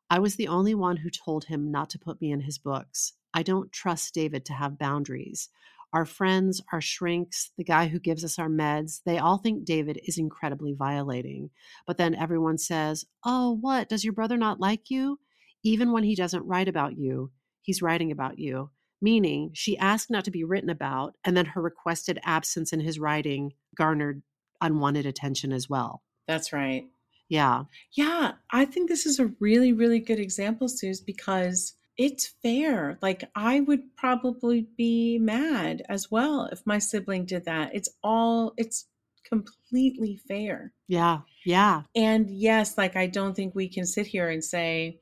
[0.10, 3.14] I was the only one who told him not to put me in his books.
[3.34, 5.50] I don't trust David to have boundaries.
[5.94, 10.00] Our friends, our shrinks, the guy who gives us our meds, they all think David
[10.06, 11.50] is incredibly violating.
[11.88, 13.90] But then everyone says, Oh, what?
[13.90, 15.20] Does your brother not like you?
[15.64, 17.32] Even when he doesn't write about you,
[17.62, 18.70] he's writing about you.
[19.02, 23.00] Meaning, she asked not to be written about, and then her requested absence in his
[23.00, 24.22] writing garnered
[24.62, 26.04] unwanted attention as well.
[26.28, 26.86] That's right.
[27.30, 27.64] Yeah.
[27.94, 32.98] Yeah, I think this is a really, really good example, Suze, because it's fair.
[33.02, 37.74] Like, I would probably be mad as well if my sibling did that.
[37.74, 38.86] It's all, it's
[39.24, 40.74] completely fair.
[40.88, 41.20] Yeah.
[41.46, 41.84] Yeah.
[41.96, 45.00] And yes, like, I don't think we can sit here and say,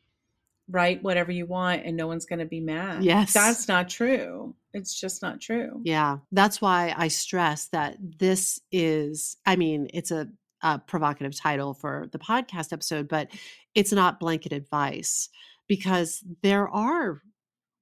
[0.70, 3.03] write whatever you want and no one's going to be mad.
[3.03, 3.34] Yes.
[3.34, 4.55] That's not true.
[4.74, 5.82] It's just not true.
[5.84, 6.18] Yeah.
[6.32, 10.28] That's why I stress that this is, I mean, it's a,
[10.61, 13.30] a provocative title for the podcast episode, but
[13.76, 15.30] it's not blanket advice
[15.68, 17.22] because there are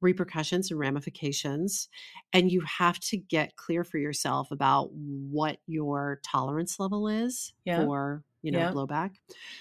[0.01, 1.87] repercussions and ramifications
[2.33, 7.83] and you have to get clear for yourself about what your tolerance level is Yeah.
[7.83, 8.71] for you know Yeah.
[8.71, 9.15] blowback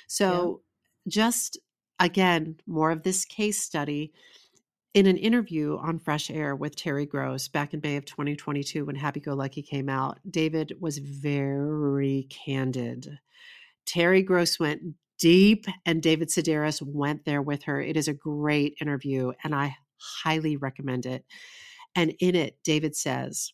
[0.08, 0.60] so
[1.08, 1.58] just
[2.04, 4.12] again more of this case study
[4.92, 8.94] in an interview on fresh air with terry gross back in may of 2022 when
[8.94, 13.18] happy go lucky came out david was very candid.
[13.86, 14.82] Terry gross went
[15.18, 17.80] deep and david sedaris went there with her.
[17.80, 21.24] It is a great interview and i highly recommend it.
[21.96, 23.52] And in it david says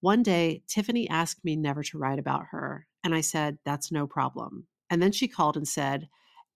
[0.00, 4.06] one day tiffany asked me never to write about her and i said that's no
[4.06, 6.08] problem and then she called and said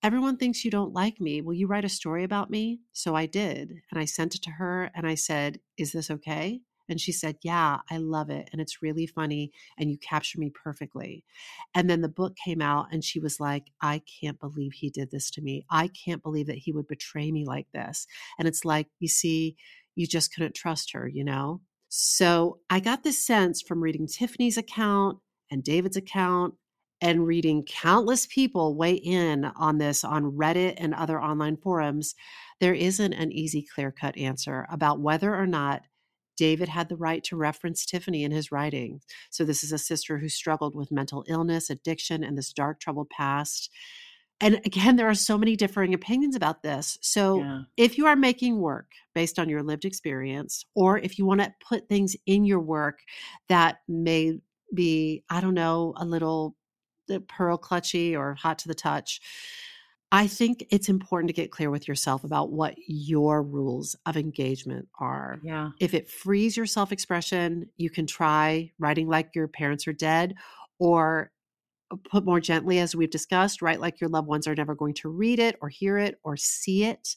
[0.06, 3.26] everyone thinks you don't like me will you write a story about me so i
[3.26, 7.12] did and i sent it to her and i said is this okay and she
[7.12, 11.24] said yeah i love it and it's really funny and you capture me perfectly
[11.74, 15.10] and then the book came out, and she was like, I can't believe he did
[15.10, 15.64] this to me.
[15.70, 18.06] I can't believe that he would betray me like this.
[18.38, 19.56] And it's like, you see,
[19.94, 21.60] you just couldn't trust her, you know?
[21.88, 25.18] So I got this sense from reading Tiffany's account
[25.50, 26.54] and David's account
[27.00, 32.14] and reading countless people weigh in on this on Reddit and other online forums.
[32.60, 35.82] There isn't an easy, clear cut answer about whether or not
[36.36, 39.00] David had the right to reference Tiffany in his writing.
[39.30, 43.10] So, this is a sister who struggled with mental illness, addiction, and this dark, troubled
[43.10, 43.70] past.
[44.40, 46.98] And again, there are so many differing opinions about this.
[47.00, 47.62] So Yeah.
[47.76, 51.54] if you are making work based on your lived experience, or if you want to
[51.66, 53.00] put things in your work
[53.48, 54.38] that may
[54.74, 56.54] be, I don't know, a little
[57.10, 59.20] uh, pearl clutchy or hot to the touch,
[60.12, 64.88] I think it's important to get clear with yourself about what your rules of engagement
[65.00, 65.40] are.
[65.42, 65.70] Yeah.
[65.80, 70.34] If it frees your self expression, you can try writing like your parents are dead,
[70.78, 71.32] or
[71.90, 74.94] uh, put more gently, as we've discussed, write like your loved ones are never going
[74.94, 77.16] to read it or hear it or see it,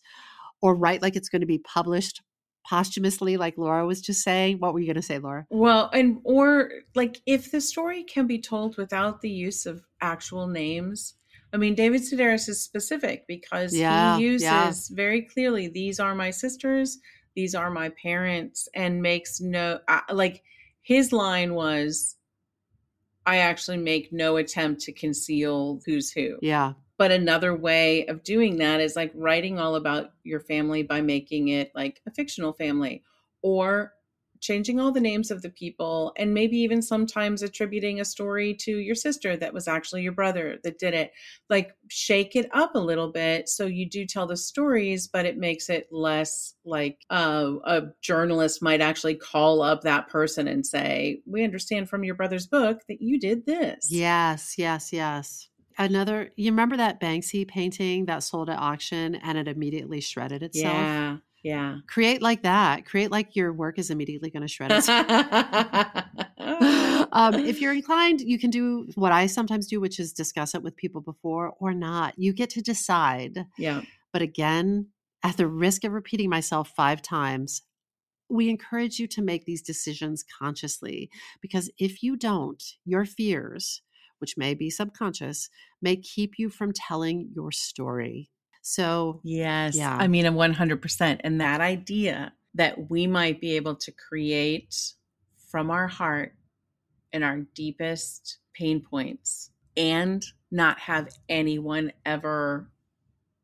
[0.61, 2.21] or write like it's going to be published
[2.69, 4.59] posthumously, like Laura was just saying.
[4.59, 5.45] What were you going to say, Laura?
[5.49, 10.47] Well, and or like if the story can be told without the use of actual
[10.47, 11.15] names.
[11.51, 14.95] I mean, David Sedaris is specific because Yeah, he uses yeah.
[14.95, 16.99] very clearly these are my sisters,
[17.35, 20.43] these are my parents, and makes no uh, like
[20.83, 22.17] his line was,
[23.25, 26.37] I actually make no attempt to conceal who's who.
[26.43, 26.73] Yeah.
[26.99, 31.47] But another way of doing that is like writing all about your family by making
[31.47, 33.03] it like a fictional family
[33.41, 33.93] or
[34.41, 38.77] changing all the names of the people and maybe even sometimes attributing a story to
[38.79, 41.13] your sister that was actually your brother that did it.
[41.49, 45.37] Like shake it up a little bit so you do tell the stories, but it
[45.37, 51.21] makes it less like uh, a journalist might actually call up that person and say,
[51.25, 53.87] We understand from your brother's book that you did this.
[53.89, 55.47] Yes, yes, yes.
[55.79, 60.75] Another, you remember that Banksy painting that sold at auction and it immediately shredded itself?
[60.75, 61.17] Yeah.
[61.41, 61.77] Yeah.
[61.87, 62.85] Create like that.
[62.85, 65.07] Create like your work is immediately going to shred itself.
[67.13, 70.61] um, if you're inclined, you can do what I sometimes do, which is discuss it
[70.61, 72.13] with people before or not.
[72.17, 73.45] You get to decide.
[73.57, 73.81] yeah.
[74.11, 74.87] But again,
[75.23, 77.61] at the risk of repeating myself five times,
[78.29, 81.09] we encourage you to make these decisions consciously
[81.41, 83.81] because if you don't, your fears,
[84.19, 85.49] which may be subconscious,
[85.81, 88.29] may keep you from telling your story.
[88.61, 89.75] So, Yes.
[89.75, 89.95] Yeah.
[89.95, 91.21] I mean, a 100%.
[91.23, 94.93] And that idea that we might be able to create
[95.49, 96.35] from our heart
[97.13, 102.69] and our deepest pain points and not have anyone ever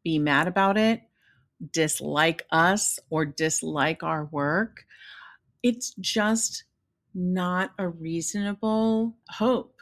[0.04, 1.02] be mad about it,
[1.72, 4.86] dislike us, or dislike our work,
[5.64, 6.66] it's just
[7.14, 9.75] not a reasonable hope.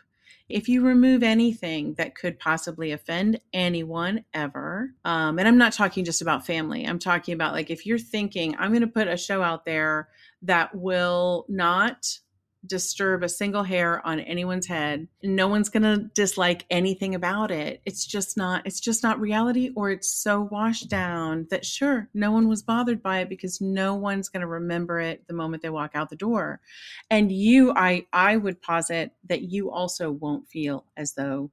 [0.49, 6.05] If you remove anything that could possibly offend anyone ever, um, and I'm not talking
[6.05, 9.17] just about family, I'm talking about like if you're thinking, I'm going to put a
[9.17, 10.09] show out there
[10.43, 12.19] that will not
[12.65, 15.07] disturb a single hair on anyone's head.
[15.21, 17.81] No one's going to dislike anything about it.
[17.85, 22.31] It's just not it's just not reality or it's so washed down that sure no
[22.31, 25.69] one was bothered by it because no one's going to remember it the moment they
[25.69, 26.61] walk out the door.
[27.09, 31.51] And you i i would posit that you also won't feel as though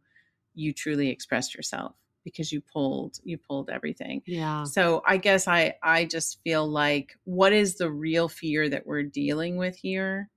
[0.54, 1.94] you truly expressed yourself
[2.24, 4.22] because you pulled you pulled everything.
[4.26, 4.64] Yeah.
[4.64, 9.02] so i guess i i just feel like what is the real fear that we're
[9.02, 10.28] dealing with here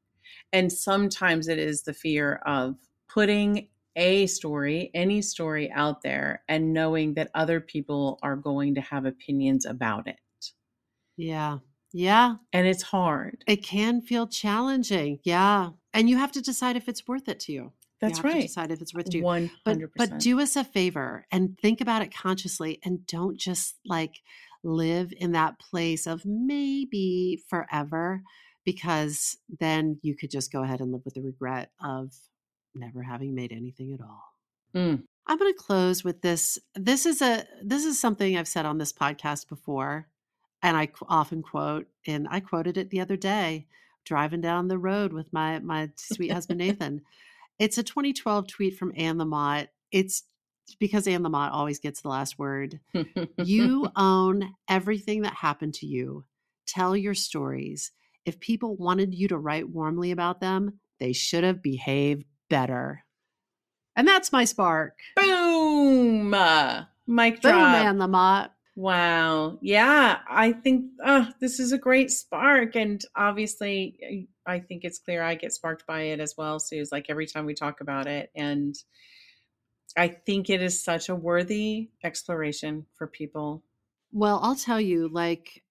[0.54, 2.76] and sometimes it is the fear of
[3.10, 8.82] putting a story any story out there and knowing that other people are going to
[8.82, 10.18] have opinions about it
[11.18, 11.60] Yeah.
[11.92, 12.36] Yeah.
[12.52, 15.20] and it's hard It can feel challenging.
[15.24, 15.72] Yeah.
[15.94, 17.72] And you have to decide if it's worth it to you.
[18.02, 19.24] that's you have To right decide if it's worth it to you.
[19.24, 23.76] 100% But but do us a favor and think about it consciously and don't just
[23.86, 24.22] like
[24.64, 28.24] live in that place of maybe forever
[28.66, 32.14] because then you could just go ahead and live with the regret of
[32.76, 34.24] never having made anything at all.
[34.76, 35.04] Mm.
[35.28, 36.60] I'm going to close with this.
[36.76, 40.08] This is a this is something I've said on this podcast before,
[40.62, 43.68] and I often quote, and I quoted it the other day,
[44.06, 47.02] driving down the road with my my sweet husband Nathan.
[47.60, 49.68] It's a 2012 tweet from Anne Lamott.
[49.92, 50.24] It's
[50.80, 52.80] because Anne Lamott always gets the last word.
[53.38, 56.26] You own everything that happened to you.
[56.66, 57.92] Tell your stories.
[58.26, 63.04] If people wanted you to write warmly about them, they should have behaved better.
[63.96, 64.98] And that's my spark.
[65.16, 68.50] boom uh, mic Boom, drop Anne Lamott.
[68.76, 69.60] Wow.
[69.62, 72.76] Yeah, I think uh, this is a great spark.
[72.76, 77.06] And obviously, I think it's clear I get sparked by it as well, Suze, like
[77.10, 78.32] every time we talk about it.
[78.36, 78.76] And
[79.96, 83.64] I think it is such a worthy exploration for people.
[84.12, 85.63] Well, I'll tell you, like,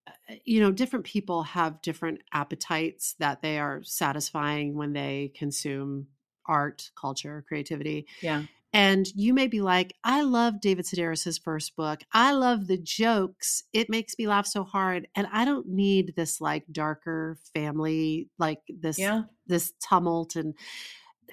[0.44, 6.06] you know, different people have different appetites that they are satisfying when they consume
[6.46, 8.06] art, culture, creativity.
[8.20, 8.44] Yeah.
[8.74, 12.00] And you may be like, I love David Sedaris's first book.
[12.12, 13.64] I love the jokes.
[13.74, 15.08] It makes me laugh so hard.
[15.14, 19.24] And I don't need this like darker family, like this Yeah.
[19.46, 20.54] this tumult and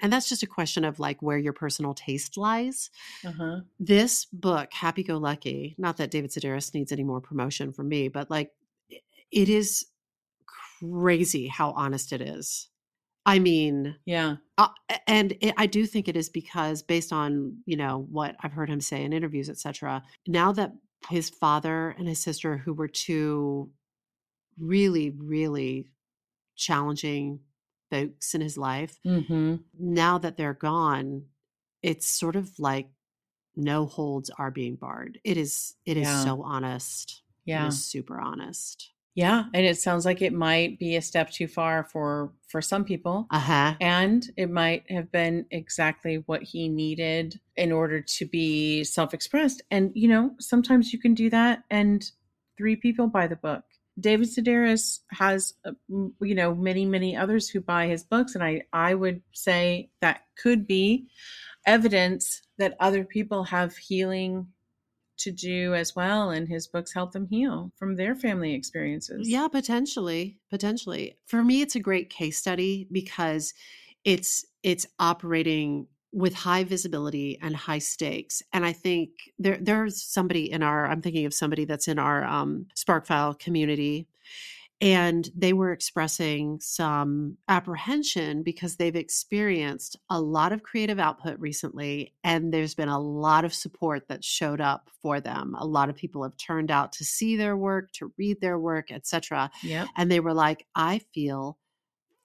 [0.02, 2.90] and that's just a question of like where your personal taste lies.
[3.24, 3.60] Uh-huh.
[3.78, 8.08] This book, Happy Go Lucky, not that David Sedaris needs any more promotion from me,
[8.08, 8.50] but like
[9.32, 9.86] it is
[10.80, 12.68] crazy how honest it is.
[13.26, 14.36] I mean, Yeah.
[14.56, 14.68] uh,
[15.06, 18.68] and it, I do think it is because based on you know what I've heard
[18.70, 20.02] him say in interviews, etc.
[20.26, 20.72] Now that
[21.08, 23.70] his father and his sister, who were two
[24.58, 25.86] really, really
[26.56, 27.40] challenging
[27.90, 29.56] folks in his life, Mm-hmm.
[29.78, 31.24] now that they're gone,
[31.82, 32.88] it's sort of like
[33.56, 35.18] no holds are being barred.
[35.24, 35.74] It is.
[35.84, 36.24] It is Yeah.
[36.24, 37.22] so honest.
[37.44, 37.68] Yeah.
[37.68, 38.90] is super honest.
[39.20, 39.44] Yeah.
[39.52, 43.26] And it sounds like it might be a step too far for for some people.
[43.30, 43.74] Uh huh.
[43.78, 49.60] And it might have been exactly what he needed in order to be self expressed.
[49.70, 52.10] And, you know, sometimes you can do that and
[52.56, 53.64] three people buy the book.
[53.98, 58.34] David Sedaris has, uh, you know, many, many others who buy his books.
[58.34, 61.08] And I, I would say that could be
[61.66, 64.46] evidence that other people have healing
[65.20, 66.30] to do as well.
[66.30, 69.28] And his books help them heal from their family experiences.
[69.28, 71.16] Yeah, potentially, potentially.
[71.26, 73.54] For me, it's a great case study because
[74.04, 78.42] it's it's operating with high visibility and high stakes.
[78.52, 82.24] And I think there there's somebody in our I'm thinking of somebody that's in our
[82.24, 84.08] um, Sparkfile community,
[84.82, 92.14] and they were expressing some apprehension because they've experienced a lot of creative output recently
[92.24, 95.96] and there's been a lot of support that showed up for them a lot of
[95.96, 99.88] people have turned out to see their work to read their work etc Yep.
[99.96, 101.58] and they were like i feel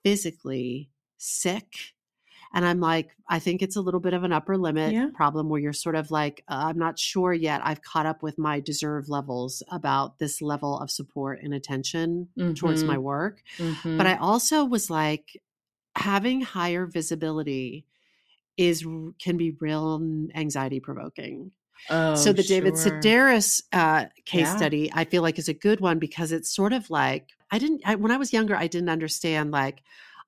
[0.04, 1.95] physically sick
[2.56, 5.10] and i'm like i think it's a little bit of an upper limit Yeah.
[5.14, 8.40] problem where you're sort of like uh, i'm not sure yet i've caught up with
[8.40, 12.88] my deserve levels about this level of support and attention towards Mhm.
[12.88, 13.98] my work Mhm.
[13.98, 15.42] but I also was like,
[15.96, 17.86] having higher visibility
[18.58, 18.86] is
[19.20, 20.02] can be real
[20.36, 21.52] anxiety provoking.
[21.90, 22.92] oh, so the David sure.
[22.92, 24.56] Sedaris uh, case Yeah.
[24.58, 27.82] study, I feel like is a good one because it's sort of like I didn't
[27.86, 29.82] I, when I was younger, I didn't understand like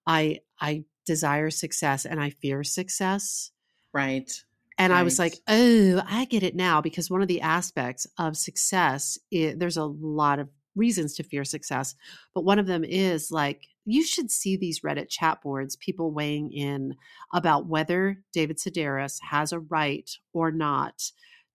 [0.05, 3.51] I I desire success and I fear success.
[3.93, 4.31] Right.
[4.77, 8.37] And I was like, oh, I get it now because one of the aspects of
[8.37, 11.95] success, i there's a lot of reasons to fear success,
[12.35, 16.51] but one of them is like, you should see these Reddit chat boards, people weighing
[16.53, 16.95] in
[17.33, 21.01] about whether David Sedaris has a right or not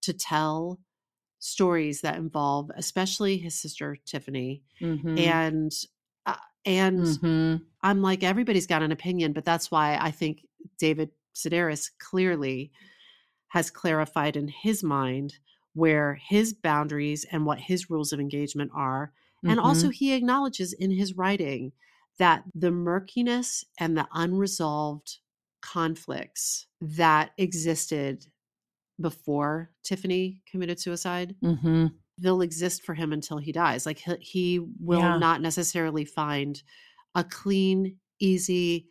[0.01, 0.81] to tell
[1.39, 5.19] stories that involve, especially his sister Tiffany, Mhm.
[5.19, 5.73] and
[6.65, 7.67] and Mhm.
[7.83, 10.47] I'm like, everybody's got an opinion, but that's why I think
[10.79, 12.73] David Sedaris clearly
[13.49, 15.39] has clarified in his mind
[15.75, 19.13] where his boundaries and what his rules of engagement are.
[19.47, 19.95] And also, Mhm.
[19.95, 21.73] he acknowledges in his writing
[22.19, 25.19] that the murkiness and the unresolved
[25.63, 28.27] conflicts that existed
[29.01, 32.02] before Tiffany committed suicide Mhm.
[32.23, 33.85] They'll exist for him until he dies.
[33.85, 35.19] Like he, he will Yeah.
[35.19, 36.63] not necessarily find
[37.15, 38.89] a clean, easy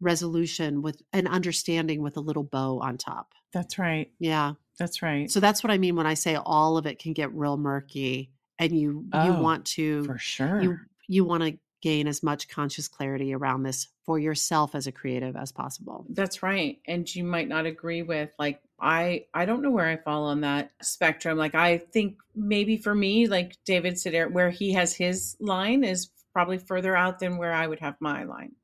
[0.00, 3.32] resolution with an understanding with a little bow on top.
[3.52, 4.10] That's right.
[4.18, 4.54] Yeah.
[4.78, 5.30] That's right.
[5.30, 8.32] So that's what I mean when I say all of it can get real murky
[8.58, 10.60] and you you Oh, want to for sure.
[10.62, 14.92] you you want to gain as much conscious clarity around this for yourself as a
[14.92, 16.06] creative as possible.
[16.10, 16.78] That's right.
[16.86, 20.40] And you might not agree with like I I don't know where I fall on
[20.40, 21.38] that spectrum.
[21.38, 26.10] Like I think maybe for me like David Sedaris where he has his line is
[26.32, 28.56] probably further out than where I would have my line.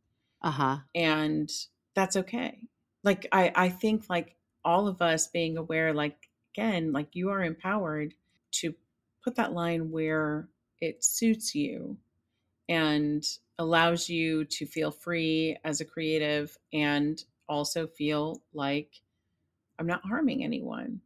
[0.43, 0.79] Uh-huh.
[0.95, 1.49] And
[1.95, 2.59] that's okay.
[3.05, 7.43] Like I I think like all of us being aware like again like you are
[7.43, 8.13] empowered
[8.51, 8.75] to
[9.23, 10.49] put that line where
[10.81, 11.97] it suits you
[12.69, 13.25] and
[13.59, 19.01] allows you to feel free as a creative and also feel like
[19.79, 21.01] I'm not harming anyone.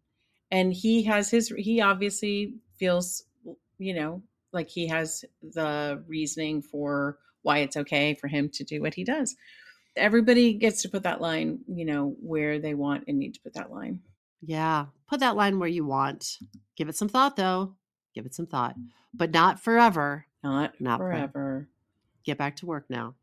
[0.51, 3.25] And he has his, he obviously feels,
[3.79, 8.81] you know, like he has the reasoning for why it's okay for him to do
[8.81, 9.35] what he does.
[9.97, 13.55] Everybody gets to put that line, you know, where they want and need to put
[13.55, 14.01] that line.
[14.41, 14.87] Yeah.
[15.09, 16.39] Put that line where you want.
[16.77, 17.75] Give it some thought though.
[18.15, 18.77] Give it some thought.
[19.15, 20.27] But not forever.
[20.43, 21.69] Not, Not for- forever.
[22.25, 23.15] Get back to work now.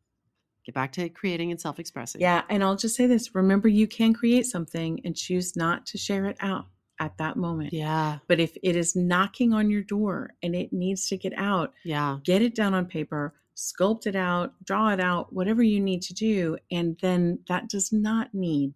[0.70, 2.22] Get back to creating and self-expressing.
[2.22, 2.44] Yeah.
[2.48, 6.26] And I'll just say this remember, you can create something and choose not to share
[6.28, 6.68] it out
[7.00, 7.74] at that moment.
[7.74, 8.20] Yeah.
[8.28, 12.20] But if it is knocking on your door and it needs to get out, Yeah.
[12.24, 16.14] get it down on paper, sculpt it out, draw it out, whatever you need to
[16.14, 16.60] do.
[16.70, 18.76] And then that does not need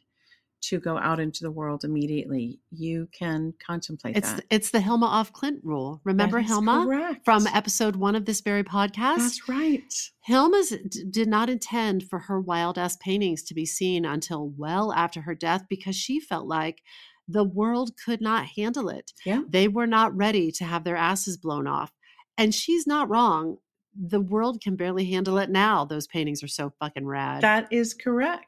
[0.69, 4.45] to go out into the world immediately, you can contemplate It's that.
[4.49, 6.01] it's the Hilma af Klint rule.
[6.03, 7.25] Remember Hilma correct.
[7.25, 9.17] from episode one of this very podcast?
[9.17, 9.93] That's right.
[10.21, 14.93] Hilma's d- did not intend for her wild ass paintings to be seen until well
[14.93, 16.81] after her death because she felt like
[17.27, 19.11] the world could not handle it.
[19.25, 19.41] Yeah.
[19.47, 21.91] They were not ready to have their asses blown off.
[22.37, 23.57] And she's not wrong.
[23.95, 25.85] The world can barely handle it now.
[25.85, 27.41] Those paintings are so fucking rad.
[27.41, 28.45] That is correct.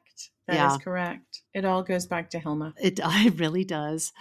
[0.47, 0.78] That is Yeah.
[0.84, 1.41] correct.
[1.53, 2.74] It all goes back to Hilma.
[2.82, 4.11] It, it really does.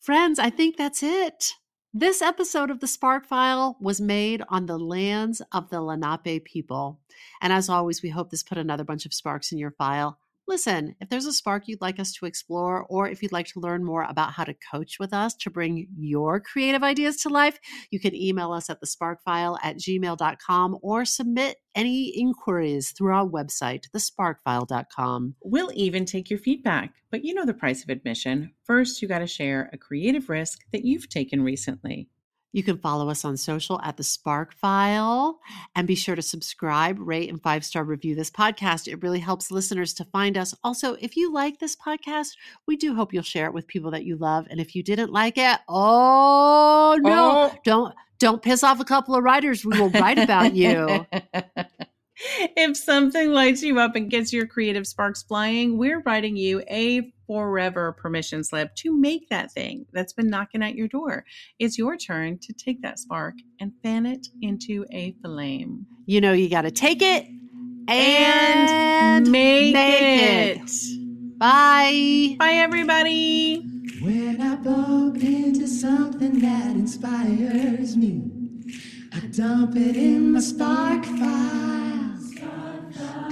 [0.00, 1.54] Friends, I think that's it.
[1.94, 7.00] This episode of the Spark File was made on the lands of the Lenape people.
[7.42, 10.18] And as always, we hope this put another bunch of sparks in your file.
[10.48, 13.60] Listen, if there's a spark you'd like us to explore, or if you'd like to
[13.60, 17.58] learn more about how to coach with us to bring your creative ideas to life,
[17.90, 23.88] you can email us at thesparkfile at gmail.com or submit any inquiries through our website,
[23.94, 25.36] thesparkfile.com.
[25.42, 28.52] We'll even take your feedback, but you know the price of admission.
[28.64, 32.08] First, you got to share a creative risk that you've taken recently.
[32.52, 35.40] You can follow us on social at the Spark File
[35.74, 38.86] and be sure to subscribe, rate, and five star review this podcast.
[38.86, 40.54] It really helps listeners to find us.
[40.62, 42.36] Also, if you like this podcast,
[42.66, 44.46] we do hope you'll share it with people that you love.
[44.50, 47.58] And if you didn't like it, oh no, Oh.
[47.64, 49.64] don't don't piss off a couple of writers.
[49.64, 51.06] We will write about you.
[52.16, 57.12] if something lights you up and gets your creative sparks flying, we're writing you a
[57.26, 61.24] forever permission slip to make that thing that's been knocking at your door.
[61.58, 65.86] It's your turn to take that spark and fan it into a flame.
[66.06, 67.26] You know, you got to take it
[67.88, 70.70] and, And, make, make it.
[71.38, 72.36] Bye.
[72.38, 73.60] Bye, everybody.
[74.00, 78.22] When I bump into something that inspires me,
[79.12, 81.81] I dump it in my spark file.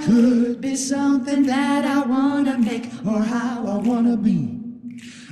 [0.05, 4.59] Could be something that I wanna make or how I wanna be.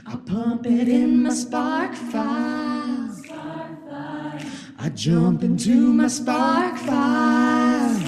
[0.05, 3.15] I pump it in my spark file.
[4.77, 7.99] I jump into my spark file.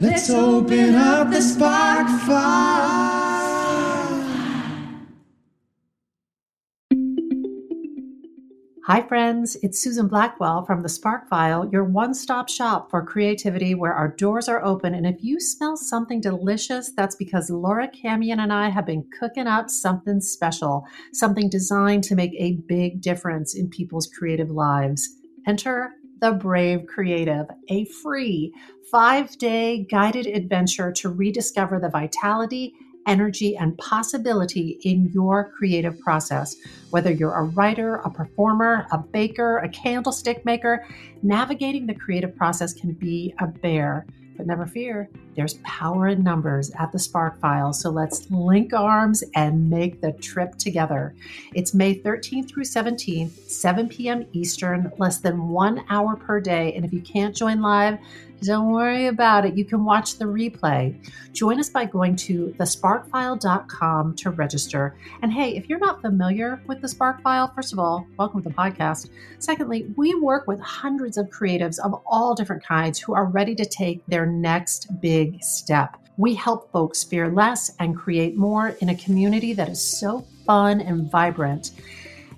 [0.00, 3.19] Let's open up the spark file.
[8.90, 9.56] Hi, friends.
[9.62, 14.08] It's Susan Blackwell from the Spark File, your one stop shop for creativity where our
[14.08, 14.94] doors are open.
[14.94, 19.46] And if you smell something delicious, that's because Laura Camien and I have been cooking
[19.46, 25.08] up something special, something designed to make a big difference in people's creative lives.
[25.46, 28.52] Enter the Brave Creative, a free
[28.90, 32.74] five day guided adventure to rediscover the vitality
[33.10, 36.56] energy, and possibility in your creative process.
[36.90, 40.86] Whether you're a writer, a performer, a baker, a candlestick maker,
[41.22, 44.06] navigating the creative process can be a bear.
[44.36, 47.74] But never fear, there's power in numbers at the Spark File.
[47.74, 51.14] So let's link arms and make the trip together.
[51.52, 54.24] It's May 13th through 17th, 7 p.m.
[54.32, 56.72] Eastern, less than one hour per day.
[56.74, 57.98] And if you can't join live,
[58.42, 59.54] don't worry about it.
[59.54, 60.96] You can watch the replay.
[61.32, 64.96] Join us by going to thesparkfile.com to register.
[65.22, 68.48] And hey, if you're not familiar with the Spark File, first of all, welcome to
[68.48, 69.10] the podcast.
[69.38, 73.64] Secondly, we work with hundreds of creatives of all different kinds who are ready to
[73.66, 75.96] take their next big step.
[76.16, 80.80] We help folks fear less and create more in a community that is so fun
[80.80, 81.72] and vibrant.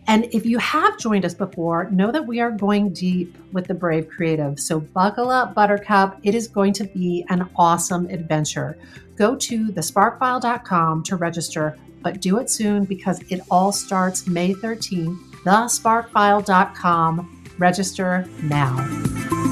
[0.07, 3.74] And if you have joined us before, know that we are going deep with the
[3.74, 4.59] Brave Creative.
[4.59, 6.18] So buckle up, Buttercup.
[6.22, 8.76] It is going to be an awesome adventure.
[9.16, 15.16] Go to thesparkfile.com to register, but do it soon because it all starts May 13th.
[15.44, 17.44] Thesparkfile.com.
[17.59, 19.51] Register now.